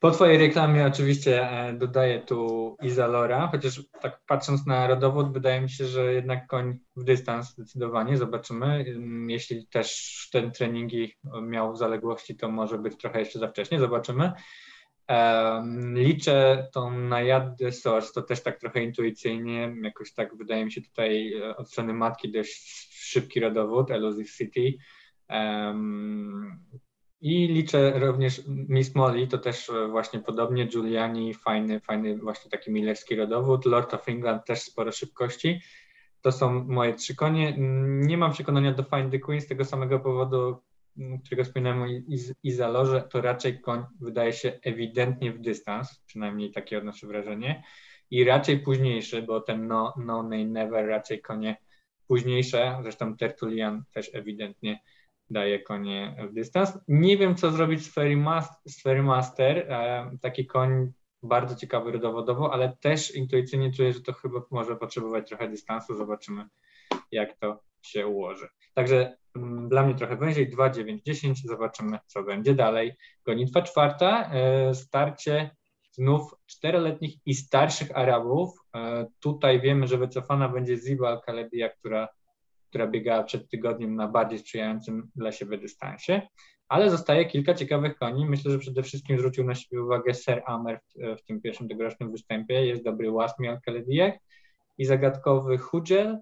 [0.00, 5.70] po Twojej reklamie oczywiście e, dodaję tu Izalora, chociaż tak patrząc na rodowód, wydaje mi
[5.70, 8.84] się, że jednak koń w dystans zdecydowanie, zobaczymy.
[9.28, 14.32] Jeśli też ten treningi miał zaległości, to może być trochę jeszcze za wcześnie, zobaczymy.
[15.94, 21.34] Liczę tą najadę source, to też tak trochę intuicyjnie, jakoś tak wydaje mi się tutaj
[21.34, 24.72] e, od strony matki dość szybki rodowód, Elusive City.
[27.20, 32.72] I liczę również Miss Molly, to też e, właśnie podobnie, Giuliani, fajny, fajny właśnie taki
[32.72, 35.60] millerski rodowód, Lord of England też sporo szybkości.
[36.20, 37.54] To są moje trzy konie.
[38.06, 40.62] Nie mam przekonania do Find the Queen z tego samego powodu,
[41.24, 41.86] którego wspominałem o
[42.42, 47.62] Izalorze, to raczej koń wydaje się ewidentnie w dystans, przynajmniej takie odnoszę wrażenie,
[48.10, 51.56] i raczej późniejszy, bo ten no, no Name Never raczej konie
[52.06, 54.80] późniejsze, zresztą Tertulian też ewidentnie
[55.30, 56.78] daje konie w dystans.
[56.88, 57.82] Nie wiem, co zrobić
[58.64, 59.58] z Ferry Master.
[59.58, 65.28] E, taki koń bardzo ciekawy rodowodowo, ale też intuicyjnie czuję, że to chyba może potrzebować
[65.28, 65.94] trochę dystansu.
[65.94, 66.44] Zobaczymy,
[67.12, 68.48] jak to się ułoży.
[68.74, 71.42] Także mm, dla mnie trochę węziej, 2, 9, 10.
[71.42, 72.92] Zobaczymy, co będzie dalej.
[73.24, 75.50] Gonitwa czwarta, e, starcie
[75.90, 78.50] znów czteroletnich i starszych Arabów.
[78.74, 82.08] E, tutaj wiemy, że wycofana będzie Ziba Al-Khalebia, która
[82.68, 86.22] która biegała przed tygodniem na bardziej sprzyjającym dla siebie dystansie,
[86.68, 88.26] ale zostaje kilka ciekawych koni.
[88.26, 92.12] Myślę, że przede wszystkim zwrócił na siebie uwagę Sir Amer w, w tym pierwszym tegorocznym
[92.12, 92.66] występie.
[92.66, 93.58] Jest dobry Wasmi al
[94.78, 96.18] i zagadkowy Hudgel.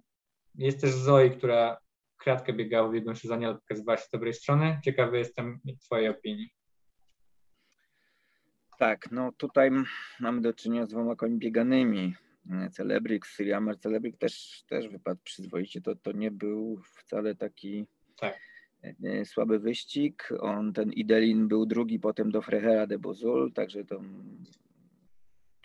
[0.54, 1.78] Jest też Zoe, która
[2.16, 4.80] kratkę biegała w jednym sezonie, ale pokazywała się z dobrej strony.
[4.84, 6.50] Ciekawy jestem Twojej opinii.
[8.78, 9.70] Tak, no tutaj
[10.20, 12.14] mamy do czynienia z dwoma koni bieganymi.
[12.72, 15.80] Celebrix, Syriamer Celebrix też, też wypadł przyzwoicie.
[15.80, 17.86] To, to nie był wcale taki
[18.20, 18.38] tak.
[19.04, 20.28] E, słaby wyścig.
[20.40, 24.00] On, ten Idelin był drugi potem do Frehera de Bozul, także to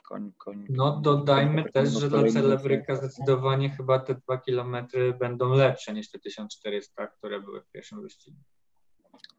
[0.04, 5.54] koń, koń No dodajmy koń, też, że dla Celebryka zdecydowanie chyba te dwa kilometry będą
[5.54, 8.38] lepsze niż te 1400, które były w pierwszym wyścigu.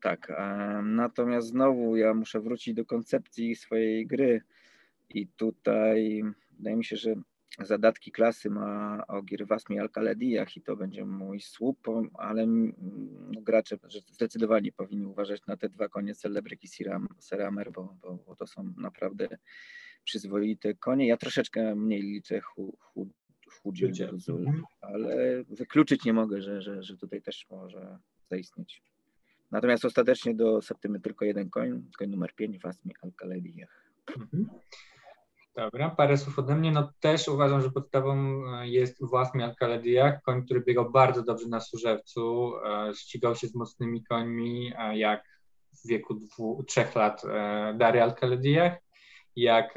[0.01, 0.33] Tak,
[0.83, 4.43] natomiast znowu ja muszę wrócić do koncepcji swojej gry
[5.09, 7.15] i tutaj wydaje mi się, że
[7.61, 13.79] zadatki klasy ma Ogir Wasmi Alkaledijach i to będzie mój słup, ale no, gracze
[14.09, 16.69] zdecydowanie powinni uważać na te dwa konie Celebryk i
[17.19, 19.29] Seramer, bo, bo, bo, to są naprawdę
[20.05, 21.07] przyzwoite konie.
[21.07, 23.09] Ja troszeczkę mniej liczę hu, hu,
[24.29, 24.65] mhm.
[24.81, 27.99] ale wykluczyć nie mogę, że, że, że tutaj też może
[28.31, 28.83] zaistnieć.
[29.51, 33.93] Natomiast ostatecznie do septymy tylko jeden koń, koń numer 5 Wasmi Alkaledijach.
[34.17, 34.49] Mhm.
[35.57, 36.73] Dobra, parę słów ode mnie.
[36.73, 41.61] No też uważam, że podstawą e, jest własny Alkalediak, koń, który biegał bardzo dobrze na
[41.61, 45.25] Służewcu, e, ścigał się z mocnymi końmi, jak
[45.85, 48.83] w wieku dwu, trzech lat e, Dary Alkalediak,
[49.37, 49.75] jak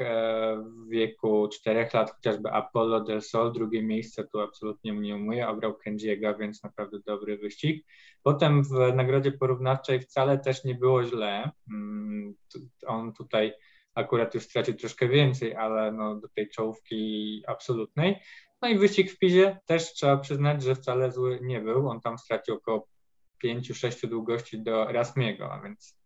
[0.60, 5.74] w wieku czterech lat chociażby Apollo del Sol, drugie miejsce tu absolutnie mnie umuje, obrał
[5.74, 7.86] Kenjiego, więc naprawdę dobry wyścig.
[8.22, 11.50] Potem w nagrodzie porównawczej wcale też nie było źle.
[11.72, 12.34] Mm,
[12.86, 13.52] on tutaj
[13.96, 18.20] akurat już stracił troszkę więcej, ale no, do tej czołówki absolutnej.
[18.62, 21.88] No i wyścig w Pizie też trzeba przyznać, że wcale zły nie był.
[21.88, 22.88] On tam stracił około
[23.44, 25.98] 5-6 długości do Rasmiego, a więc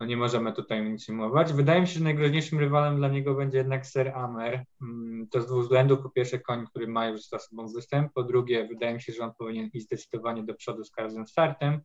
[0.00, 1.52] no nie możemy tutaj nic ujmować.
[1.52, 4.64] Wydaje mi się, że najgroźniejszym rywalem dla niego będzie jednak Ser Amer.
[4.82, 6.00] Mm, to z dwóch względów.
[6.02, 8.12] Po pierwsze koń, który ma już za sobą występ.
[8.12, 11.80] Po drugie, wydaje mi się, że on powinien iść zdecydowanie do przodu z każdym startem.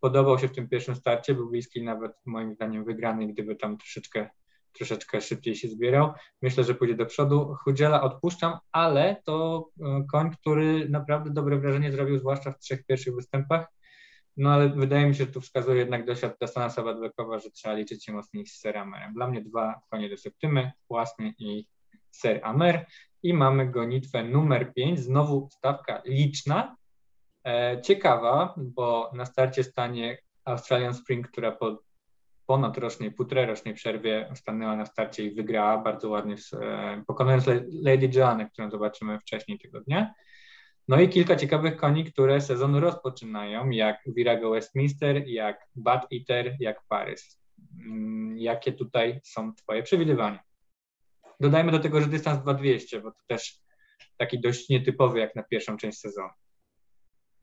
[0.00, 4.30] Podobał się w tym pierwszym starcie, był bliski nawet moim zdaniem wygrany, gdyby tam troszeczkę
[4.72, 6.12] troszeczkę szybciej się zbierał.
[6.42, 7.54] Myślę, że pójdzie do przodu.
[7.64, 13.14] Chudziela odpuszczam, ale to e, koń, który naprawdę dobre wrażenie zrobił, zwłaszcza w trzech pierwszych
[13.14, 13.66] występach.
[14.36, 18.04] No ale wydaje mi się, że tu wskazuje jednak dosiad Dastana Sabadbekowa, że trzeba liczyć
[18.04, 19.14] się mocniej z Ser Amerem.
[19.14, 21.66] Dla mnie dwa konie do septymy, Własny i
[22.10, 22.86] Ser Amer.
[23.22, 26.76] I mamy gonitwę numer 5, znowu stawka liczna,
[27.46, 31.82] e, ciekawa, bo na starcie stanie Australian Spring, która po
[32.50, 37.46] ponadrocznej, półtorej przerwie stanęła na starcie i wygrała bardzo ładnie, e, pokonując
[37.82, 40.14] Lady Joanne, którą zobaczymy wcześniej tego dnia.
[40.88, 46.82] No i kilka ciekawych koni, które sezon rozpoczynają, jak Virago Westminster, jak Bad Eater, jak
[46.88, 47.40] Paris.
[47.80, 50.40] Mm, jakie tutaj są Twoje przewidywania?
[51.40, 53.58] Dodajmy do tego, że dystans 2200, bo to też
[54.16, 56.30] taki dość nietypowy jak na pierwszą część sezonu.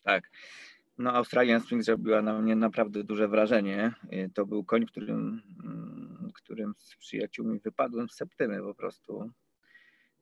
[0.03, 0.29] Tak.
[0.97, 3.93] No, Australian Spring zrobiła na mnie naprawdę duże wrażenie.
[4.33, 9.31] To był koń, którym, mm, którym z przyjaciółmi wypadłem z septymy po prostu.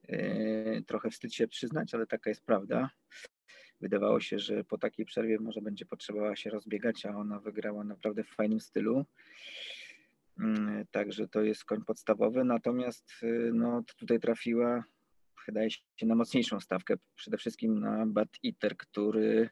[0.09, 2.89] Yy, trochę wstyd się przyznać, ale taka jest prawda.
[3.81, 8.23] Wydawało się, że po takiej przerwie może będzie potrzebowała się rozbiegać, a ona wygrała naprawdę
[8.23, 9.05] w fajnym stylu.
[10.37, 14.83] Yy, także to jest koń podstawowy, natomiast yy, no, tutaj trafiła,
[15.47, 16.95] wydaje się, na mocniejszą stawkę.
[17.15, 19.49] Przede wszystkim na Bad Eater, który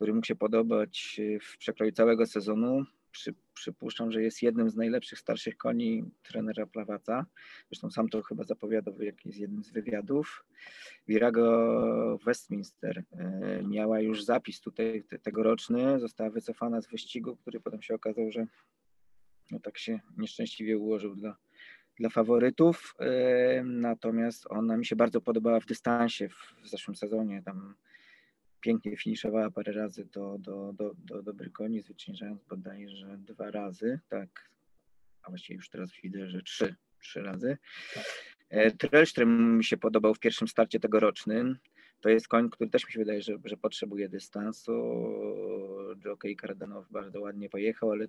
[0.00, 2.84] który mógł się podobać e, w przekroju całego sezonu.
[3.10, 7.26] Przy, przypuszczam, że jest jednym z najlepszych starszych koni trenera Plawaca.
[7.70, 10.44] Zresztą sam to chyba zapowiadał w jakimś jednym z wywiadów.
[11.08, 17.94] Virago Westminster e, miała już zapis tutaj tegoroczny, została wycofana z wyścigu, który potem się
[17.94, 18.46] okazał, że
[19.50, 21.36] no tak się nieszczęśliwie ułożył dla,
[21.98, 22.94] dla faworytów.
[22.98, 27.42] E, natomiast ona mi się bardzo podobała w dystansie w zeszłym sezonie.
[27.44, 27.74] Tam
[28.60, 34.50] pięknie finiszowała parę razy do, do, do, do, do Brykoni, zwyciężając bodajże dwa razy, tak,
[35.22, 37.58] a właściwie już teraz widzę, że trzy, trzy razy.
[38.50, 41.58] E, Trellström mi się podobał w pierwszym starcie tegorocznym.
[42.00, 44.72] To jest koń, który też mi się wydaje, że, że potrzebuje dystansu.
[46.04, 48.06] Jockey Cardanow bardzo ładnie pojechał, ale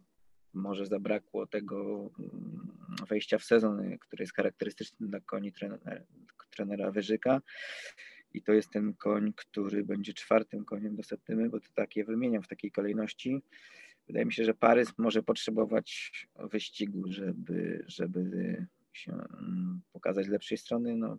[0.53, 2.67] może zabrakło tego mm,
[3.09, 6.01] wejścia w sezon, który jest charakterystyczny dla koni trenera,
[6.49, 7.41] trenera Wyżyka.
[8.33, 12.05] I to jest ten koń, który będzie czwartym koniem do septymy, bo to tak je
[12.05, 13.41] wymieniam w takiej kolejności.
[14.07, 20.57] Wydaje mi się, że Parys może potrzebować wyścigu, żeby, żeby się mm, pokazać z lepszej
[20.57, 20.95] strony.
[20.95, 21.17] No,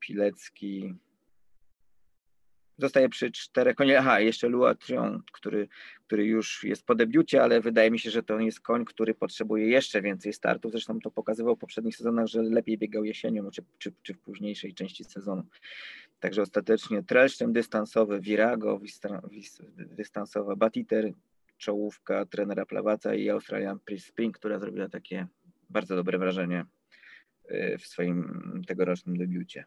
[0.00, 0.94] Pilecki,
[2.78, 3.98] Zostaje przy czterech koniach.
[4.00, 5.68] Aha, jeszcze Lua Trion, który,
[6.06, 9.68] który już jest po debiucie, ale wydaje mi się, że to jest koń, który potrzebuje
[9.68, 10.72] jeszcze więcej startów.
[10.72, 14.74] Zresztą to pokazywał w poprzednich sezonach, że lepiej biegał jesienią czy, czy, czy w późniejszej
[14.74, 15.42] części sezonu.
[16.20, 18.80] Także ostatecznie Trelsztem dystansowy, Virago
[19.76, 21.12] dystansowa, Batiter,
[21.58, 25.26] czołówka trenera Plawaca i Australian Spring, która zrobiła takie
[25.70, 26.64] bardzo dobre wrażenie
[27.50, 29.64] y, w swoim tegorocznym debiucie.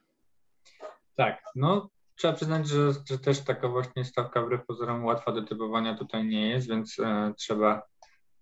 [1.16, 1.90] Tak, no
[2.20, 6.50] trzeba przyznać, że, że też taka właśnie stawka wbrew pozorom łatwa do typowania tutaj nie
[6.50, 7.82] jest, więc e, trzeba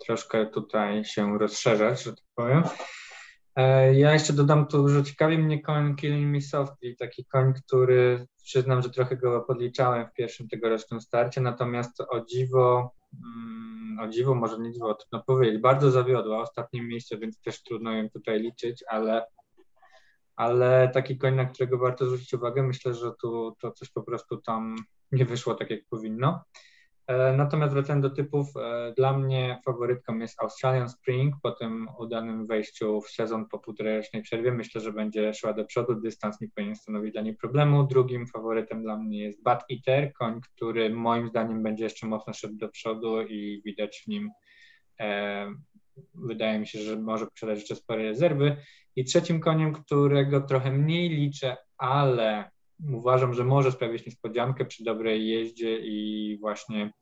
[0.06, 2.64] troszkę tutaj się rozszerzać, że tak powiem.
[3.56, 8.28] E, ja jeszcze dodam tu, że ciekawi mnie koń Killing Me Softly, taki koń, który
[8.44, 14.36] przyznam, że trochę go podliczałem w pierwszym tegorocznym starcie, natomiast o dziwo, mm, o dziwo,
[14.36, 18.84] może nie dziwo, trudno powiedzieć, bardzo zawiodła, ostatnim miejsce, więc też trudno ją tutaj liczyć,
[18.88, 19.26] ale
[20.38, 24.38] ale taki koń, na którego warto zwrócić uwagę, myślę, że tu to coś po prostu
[24.38, 24.76] tam
[25.12, 26.44] nie wyszło tak, jak powinno.
[27.08, 31.36] E, natomiast wracając do typów, e, dla mnie faworytką jest Australian Spring.
[31.44, 35.96] Po tym udanym wejściu w sezon po półtorej przerwie myślę, że będzie szła do przodu.
[35.96, 37.88] Dystans nie powinien stanowić dla niej problemu.
[37.88, 42.56] Drugim faworytem dla mnie jest Bad Eater, koń, który moim zdaniem będzie jeszcze mocno szedł
[42.56, 44.30] do przodu i widać w nim
[45.00, 45.48] e,
[46.16, 48.58] wydaje mi się, że może posiadać jeszcze spore rezerwy.
[48.98, 52.52] I trzecim koniem, którego trochę mniej liczę, ale
[52.94, 56.94] uważam, że może sprawić niespodziankę przy dobrej jeździe i właśnie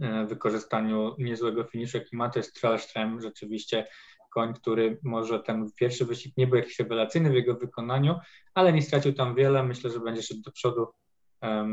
[0.00, 3.86] e, wykorzystaniu niezłego finiszu, jaki ma, to jest Trellström, rzeczywiście
[4.34, 8.14] koń, który może ten pierwszy wyścig nie był jakiś rewelacyjny w jego wykonaniu,
[8.54, 10.86] ale nie stracił tam wiele, myślę, że będzie szedł do przodu,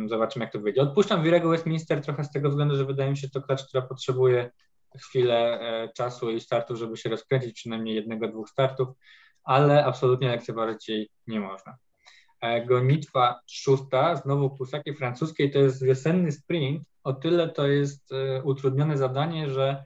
[0.05, 0.81] zobaczymy jak to wyjdzie.
[0.81, 4.51] Odpuszczam Wirego Westminster trochę z tego względu, że wydaje mi się, to klacz, która potrzebuje
[4.97, 8.87] chwilę e, czasu i startu, żeby się rozkręcić, przynajmniej jednego, dwóch startów,
[9.45, 11.77] ale absolutnie lekceważyć jej nie można.
[12.41, 16.83] E, gonitwa szósta, znowu pusaki francuskiej, to jest wiosenny sprint.
[17.03, 19.83] O tyle to jest e, utrudnione zadanie, że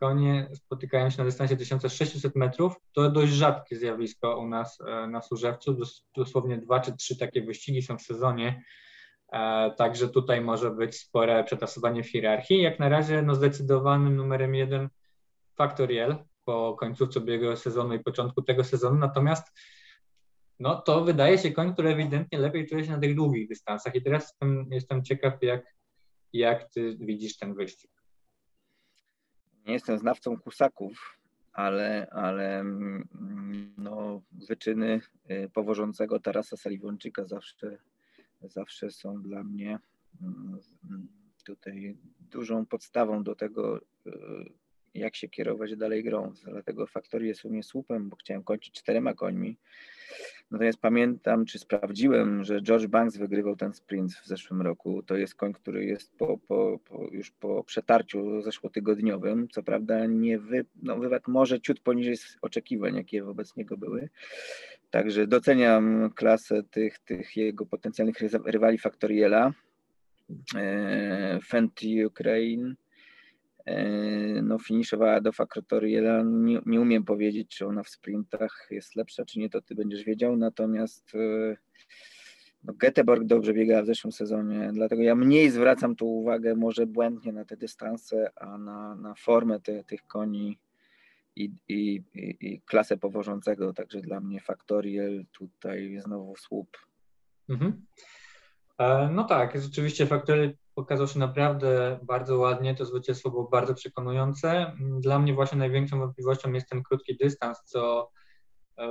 [0.00, 2.74] konie spotykają się na dystansie 1600 metrów.
[2.92, 4.78] To dość rzadkie zjawisko u nas
[5.08, 5.76] na Służewcu.
[6.16, 8.62] Dosłownie dwa czy trzy takie wyścigi są w sezonie
[9.32, 12.62] E, także tutaj może być spore przetasowanie w hierarchii.
[12.62, 14.88] Jak na razie no zdecydowanym numerem jeden
[15.56, 16.16] Factoriel
[16.48, 19.58] po końcówce ubiegłego sezonu i początku tego sezonu, natomiast
[20.60, 24.02] no to wydaje się koń, który ewidentnie lepiej czuje się na tych długich dystansach i
[24.02, 25.74] teraz jestem, jestem ciekaw, jak,
[26.32, 27.90] jak ty widzisz ten wyścig.
[29.66, 31.18] Nie jestem znawcą kusaków,
[31.52, 32.64] ale, ale
[33.76, 37.78] no, wyczyny y, powożącego Tarasa Saliwonczyka zawsze
[38.42, 39.78] zawsze są dla mnie
[40.22, 40.58] mm,
[41.44, 43.80] tutaj dużą podstawą do tego,
[44.98, 46.32] jak się kierować dalej grą.
[46.44, 49.56] Dlatego Factory jest u mnie słupem, bo chciałem kończyć czterema końmi.
[50.50, 55.02] Natomiast pamiętam, czy sprawdziłem, że George Banks wygrywał ten sprint w zeszłym roku.
[55.02, 59.48] To jest koń, który jest po, po, po już po przetarciu zeszłotygodniowym.
[59.48, 64.08] Co prawda nie wy, no, wywad może ciut poniżej oczekiwań, jakie wobec niego były.
[64.90, 69.52] Także doceniam klasę tych, tych jego potencjalnych rywali Factoriela.
[70.54, 72.74] E, Fenty Ukraine
[74.42, 76.22] no, finiszowała do Fakrotoriela.
[76.22, 80.04] Nie, nie umiem powiedzieć, czy ona w sprintach jest lepsza, czy nie, to ty będziesz
[80.04, 80.36] wiedział.
[80.36, 81.56] Natomiast e,
[82.64, 87.32] no, Göteborg dobrze biegała w zeszłym sezonie, dlatego ja mniej zwracam tu uwagę może błędnie
[87.32, 90.58] na te dystanse, a na, na formę te, tych koni
[91.36, 93.72] i, i, i, klasę powożącego.
[93.72, 96.76] Także dla mnie Faktoriel tutaj znowu słup.
[97.48, 97.86] Mhm.
[98.78, 104.72] E, no tak, rzeczywiście Faktoriel pokazał się naprawdę bardzo ładnie, to zwycięstwo było bardzo przekonujące.
[105.00, 108.10] Dla mnie właśnie największą wątpliwością jest ten krótki dystans, co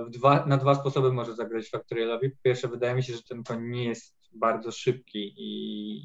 [0.10, 2.30] dwa, na dwa sposoby może zagrać Factorielowi.
[2.30, 5.98] Po pierwsze, wydaje mi się, że ten koń nie jest bardzo szybki i,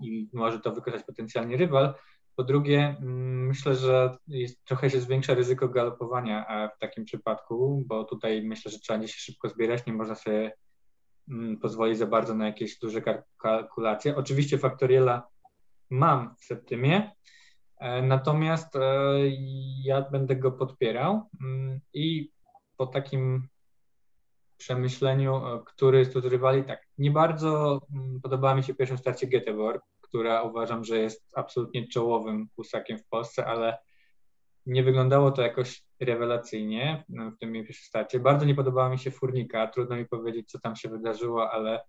[0.00, 1.94] i może to wykorzystać potencjalnie rywal.
[2.36, 2.96] Po drugie,
[3.48, 8.78] myślę, że jest, trochę się zwiększa ryzyko galopowania w takim przypadku, bo tutaj myślę, że
[8.78, 10.52] trzeba się szybko zbierać, nie można sobie
[11.62, 13.02] pozwoli za bardzo na jakieś duże
[13.38, 14.16] kalkulacje.
[14.16, 15.28] Oczywiście faktoriela
[15.90, 17.10] mam w Septymie,
[17.78, 18.80] e, natomiast e,
[19.84, 22.30] ja będę go podpierał mm, i
[22.76, 23.48] po takim
[24.56, 29.26] przemyśleniu, e, który z rywali, tak, nie bardzo mm, podobała mi się w pierwszym starcie
[29.26, 33.78] Göteborg, która uważam, że jest absolutnie czołowym husakiem w Polsce, ale
[34.68, 38.20] nie wyglądało to jakoś rewelacyjnie no, w tym pierwszym starcie.
[38.20, 41.80] Bardzo nie podobała mi się Furnika, trudno mi powiedzieć, co tam się wydarzyło, ale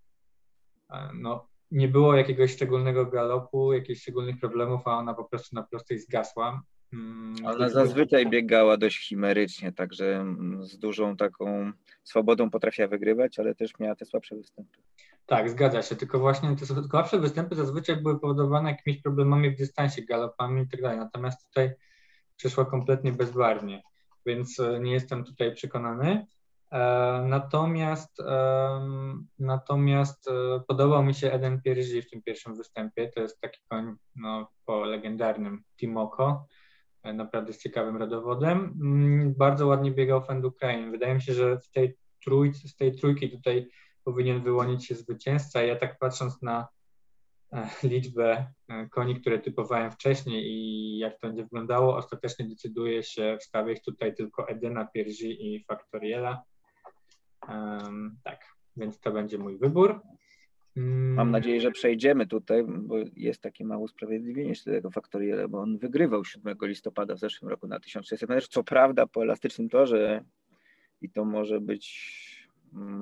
[0.89, 5.63] e, no, nie było jakiegoś szczególnego galopu, jakichś szczególnych problemów, a ona po prostu na
[5.63, 6.61] prostej zgasła.
[6.93, 11.71] Mm, ona zazwyczaj biegała dość chimerycznie, także mm, z dużą taką
[12.03, 14.77] swobodą potrafiła wygrywać, ale też miała te słabsze występy.
[15.25, 20.01] Tak, zgadza się, tylko właśnie te słabsze występy zazwyczaj były powodowane jakimiś problemami w dystansie,
[20.01, 21.71] galopami i tak dalej, natomiast tutaj
[22.39, 23.83] przeszła kompletnie bezbarwnie,
[24.25, 26.25] więc e, nie jestem tutaj przekonany.
[26.71, 26.79] E,
[27.27, 28.17] natomiast
[29.39, 33.11] natomiast e, podobał mi się Eden Pierzi w tym pierwszym występie.
[33.15, 36.47] To jest taki koń no, po legendarnym Timoko,
[37.03, 38.57] naprawdę z ciekawym rodowodem.
[38.81, 40.91] Mm, bardzo ładnie biegał Fend Ukraine.
[40.91, 43.67] Wydaje mi się, że w tej trójce, z tej trójki tutaj
[44.03, 45.63] powinien wyłonić się zwycięzca.
[45.63, 46.67] Ja tak patrząc na
[47.83, 53.83] liczbę e, koni, które typowałem wcześniej i jak to będzie wyglądało, ostatecznie decyduje się wstawić
[53.83, 56.43] tutaj tylko Edena, Pierzi i Factoriela.
[57.47, 58.45] Um, tak,
[58.77, 60.01] więc to będzie mój wybór.
[60.77, 61.13] Mm.
[61.13, 66.25] Mam nadzieję, że przejdziemy tutaj, bo jest takie małe usprawiedliwienie tego Factoriela, bo on wygrywał
[66.25, 68.49] 7 listopada w zeszłym roku na 1600 metrów.
[68.49, 70.23] Co prawda po elastycznym torze
[71.01, 72.38] i to może być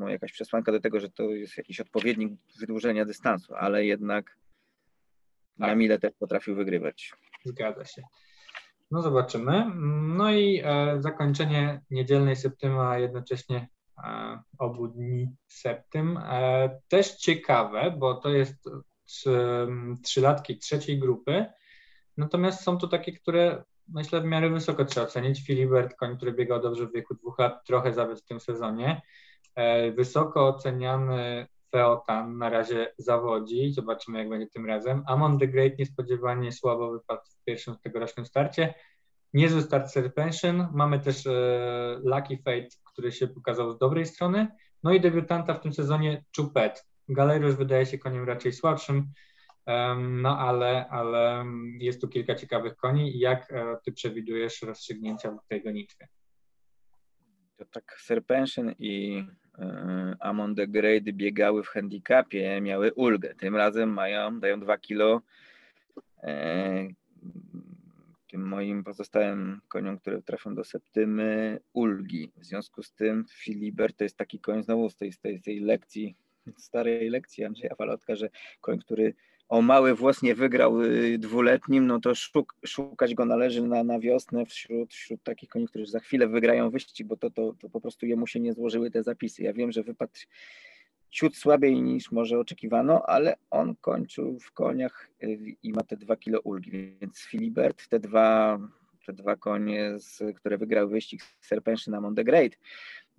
[0.07, 4.25] jakaś przesłanka do tego, że to jest jakiś odpowiednik wydłużenia dystansu, ale jednak
[5.59, 5.67] tak.
[5.67, 7.13] na mile też potrafił wygrywać.
[7.45, 8.03] Zgadza się.
[8.91, 9.65] No zobaczymy.
[10.17, 16.17] No i e, zakończenie niedzielnej septymy, a jednocześnie e, obu dni septym.
[16.17, 18.69] E, też ciekawe, bo to jest
[19.05, 19.67] trzy,
[20.03, 21.45] trzylatki trzeciej grupy,
[22.17, 25.45] natomiast są to takie, które myślę w miarę wysoko trzeba ocenić.
[25.47, 29.01] Filibert, koń, który biegał dobrze w wieku dwóch lat, trochę zawiódł w tym sezonie.
[29.57, 35.03] E, wysoko oceniany Feotan na razie zawodzi, zobaczymy jak będzie tym razem.
[35.07, 38.73] Amon the Great niespodziewanie słabo wypadł w pierwszym tegorocznym starcie.
[39.33, 40.67] Niezły start Serpension.
[40.73, 41.31] Mamy też e,
[42.03, 44.47] Lucky Fate, który się pokazał z dobrej strony.
[44.83, 46.85] No i debiutanta w tym sezonie Chupet.
[47.09, 49.11] Galeriusz wydaje się koniem raczej słabszym,
[49.99, 51.45] no ale, ale
[51.79, 53.19] jest tu kilka ciekawych koni.
[53.19, 56.07] Jak e, ty przewidujesz rozstrzygnięcia w tej gonitwie?
[57.57, 59.23] To tak Serpension i
[60.19, 63.35] Amon the Great biegały w handicapie, miały ulgę.
[63.35, 65.21] Tym razem mają, dają 2 kilo
[66.23, 66.87] e,
[68.31, 72.31] tym moim pozostałym koniom, które trafią do septymy, ulgi.
[72.37, 75.41] W związku z tym Filibert to jest taki koń znowu z tej, z tej, z
[75.41, 76.15] tej lekcji,
[76.57, 78.29] starej lekcji Andrzeja Falotka, że
[78.61, 79.13] koń, który
[79.49, 83.99] o mały włos nie wygrał y, dwuletnim, no to szuk, szukać go należy na, na
[83.99, 87.81] wiosnę wśród, wśród takich koni, którzy za chwilę wygrają wyścig, bo to, to, to po
[87.81, 89.43] prostu jemu się nie złożyły te zapisy.
[89.43, 90.13] Ja wiem, że wypadł
[91.09, 96.15] ciut słabiej niż może oczekiwano, ale on kończył w koniach y, i ma te dwa
[96.15, 98.59] kilo ulgi, więc Filibert te dwa,
[99.05, 102.51] te dwa konie, z, które wygrały wyścig Serpenszy na Monte Great,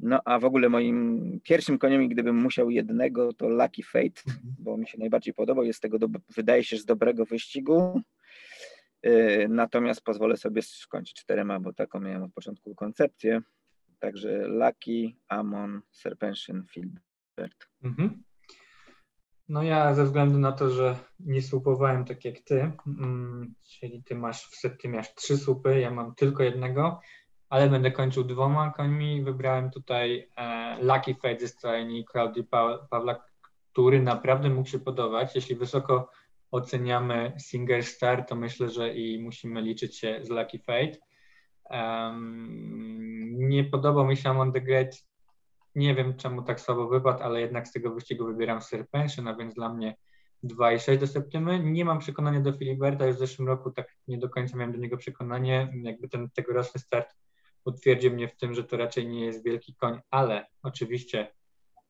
[0.01, 4.55] No a w ogóle moim pierwszym koniem, gdybym musiał jednego, to Lucky Fate, mhm.
[4.59, 5.65] bo mi się najbardziej podobał.
[5.65, 8.01] Jest tego, do, wydaje się, z dobrego wyścigu.
[9.03, 13.41] Yy, natomiast pozwolę sobie skończyć czterema, bo taką miałem od początku koncepcję.
[13.99, 17.69] Także Lucky, Amon, Serpention, Filbert.
[17.83, 18.23] Mhm.
[19.49, 24.15] No ja ze względu na to, że nie słupowałem tak jak ty, mm, czyli ty
[24.15, 27.01] masz w setty masz trzy słupy, ja mam tylko jednego,
[27.49, 29.23] ale będę kończył dwoma końmi.
[29.23, 33.25] Wybrałem tutaj e, Lucky Fate ze stajni Claudii pa Pawla,
[33.73, 35.35] który naprawdę mógł się podobać.
[35.35, 36.11] Jeśli wysoko
[36.51, 40.99] oceniamy Singer Star, to myślę, że i musimy liczyć się z Lucky Fate.
[41.71, 44.97] Um, nie podobał mi się Amon the Great.
[45.75, 49.55] Nie wiem czemu tak słabo wypadł, ale jednak z tego wyścigu wybieram Serpension, a więc
[49.55, 49.97] dla mnie
[50.45, 51.61] 2,6 do Septymy.
[51.61, 54.79] Nie mam przekonania do Filiberta, już w zeszłym roku tak nie do końca miałem do
[54.79, 55.73] niego przekonanie.
[55.83, 57.15] Jakby ten tegoroczny start
[57.69, 61.33] utwierdził mnie w tym, że to raczej nie jest wielki koń, ale oczywiście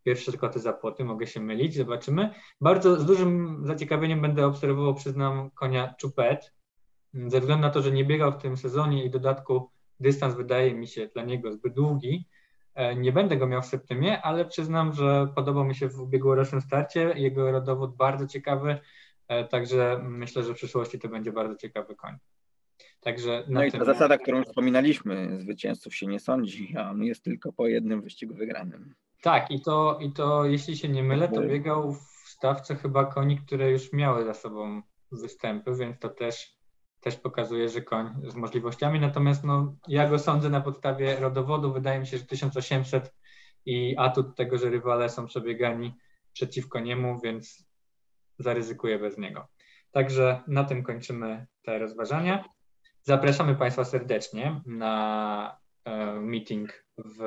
[0.04, 2.30] pierwsze koty za płoty, mogę się mylić, zobaczymy.
[2.60, 6.52] Bardzo z dużym zaciekawieniem będę obserwował, przyznam, konia Chupet,
[7.14, 9.70] ze względu na to, że nie biegał w tym sezonie i w dodatku
[10.00, 12.28] dystans wydaje mi się dla niego zbyt długi.
[12.74, 16.60] E, nie będę go miał w septymie, ale przyznam, że podobał mi się w ubiegłorocznym
[16.60, 17.12] starcie.
[17.16, 18.78] Jego rodowód bardzo ciekawy,
[19.28, 22.16] e, także myślę, że w przyszłości to będzie bardzo ciekawy koń.
[23.00, 27.52] Także no i ta zasada, którą wspominaliśmy, zwycięzców się nie sądzi, a on jest tylko
[27.52, 28.94] po jednym wyścigu wygranym.
[29.22, 33.38] Tak, i to, i to jeśli się nie mylę, to biegał w stawce chyba koni,
[33.38, 36.58] które już miały za sobą występy, więc to też,
[37.00, 39.00] też pokazuje, że koń z możliwościami.
[39.00, 41.72] Natomiast no, ja go sądzę na podstawie rodowodu.
[41.72, 43.14] Wydaje mi się, że 1800
[43.66, 45.94] i atut tego, że rywale są przebiegani
[46.32, 47.68] przeciwko niemu, więc
[48.38, 49.48] zaryzykuję bez niego.
[49.90, 52.44] Także na tym kończymy te rozważania.
[53.02, 57.22] Zapraszamy Państwa serdecznie na e, meeting w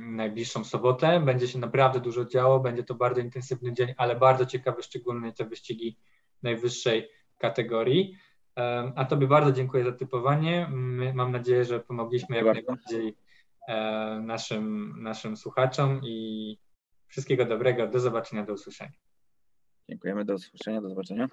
[0.00, 1.20] najbliższą sobotę.
[1.20, 5.44] Będzie się naprawdę dużo działo, będzie to bardzo intensywny dzień, ale bardzo ciekawe, szczególnie te
[5.44, 5.98] wyścigi
[6.42, 7.08] najwyższej
[7.38, 8.16] kategorii.
[8.58, 10.68] E, a Tobie bardzo dziękuję za typowanie.
[11.14, 13.16] Mam nadzieję, że pomogliśmy jak najbardziej
[13.68, 13.74] e,
[14.24, 16.58] naszym, naszym słuchaczom i
[17.06, 17.86] wszystkiego dobrego.
[17.86, 18.92] Do zobaczenia, do usłyszenia.
[19.88, 21.28] Dziękujemy, do usłyszenia, do zobaczenia.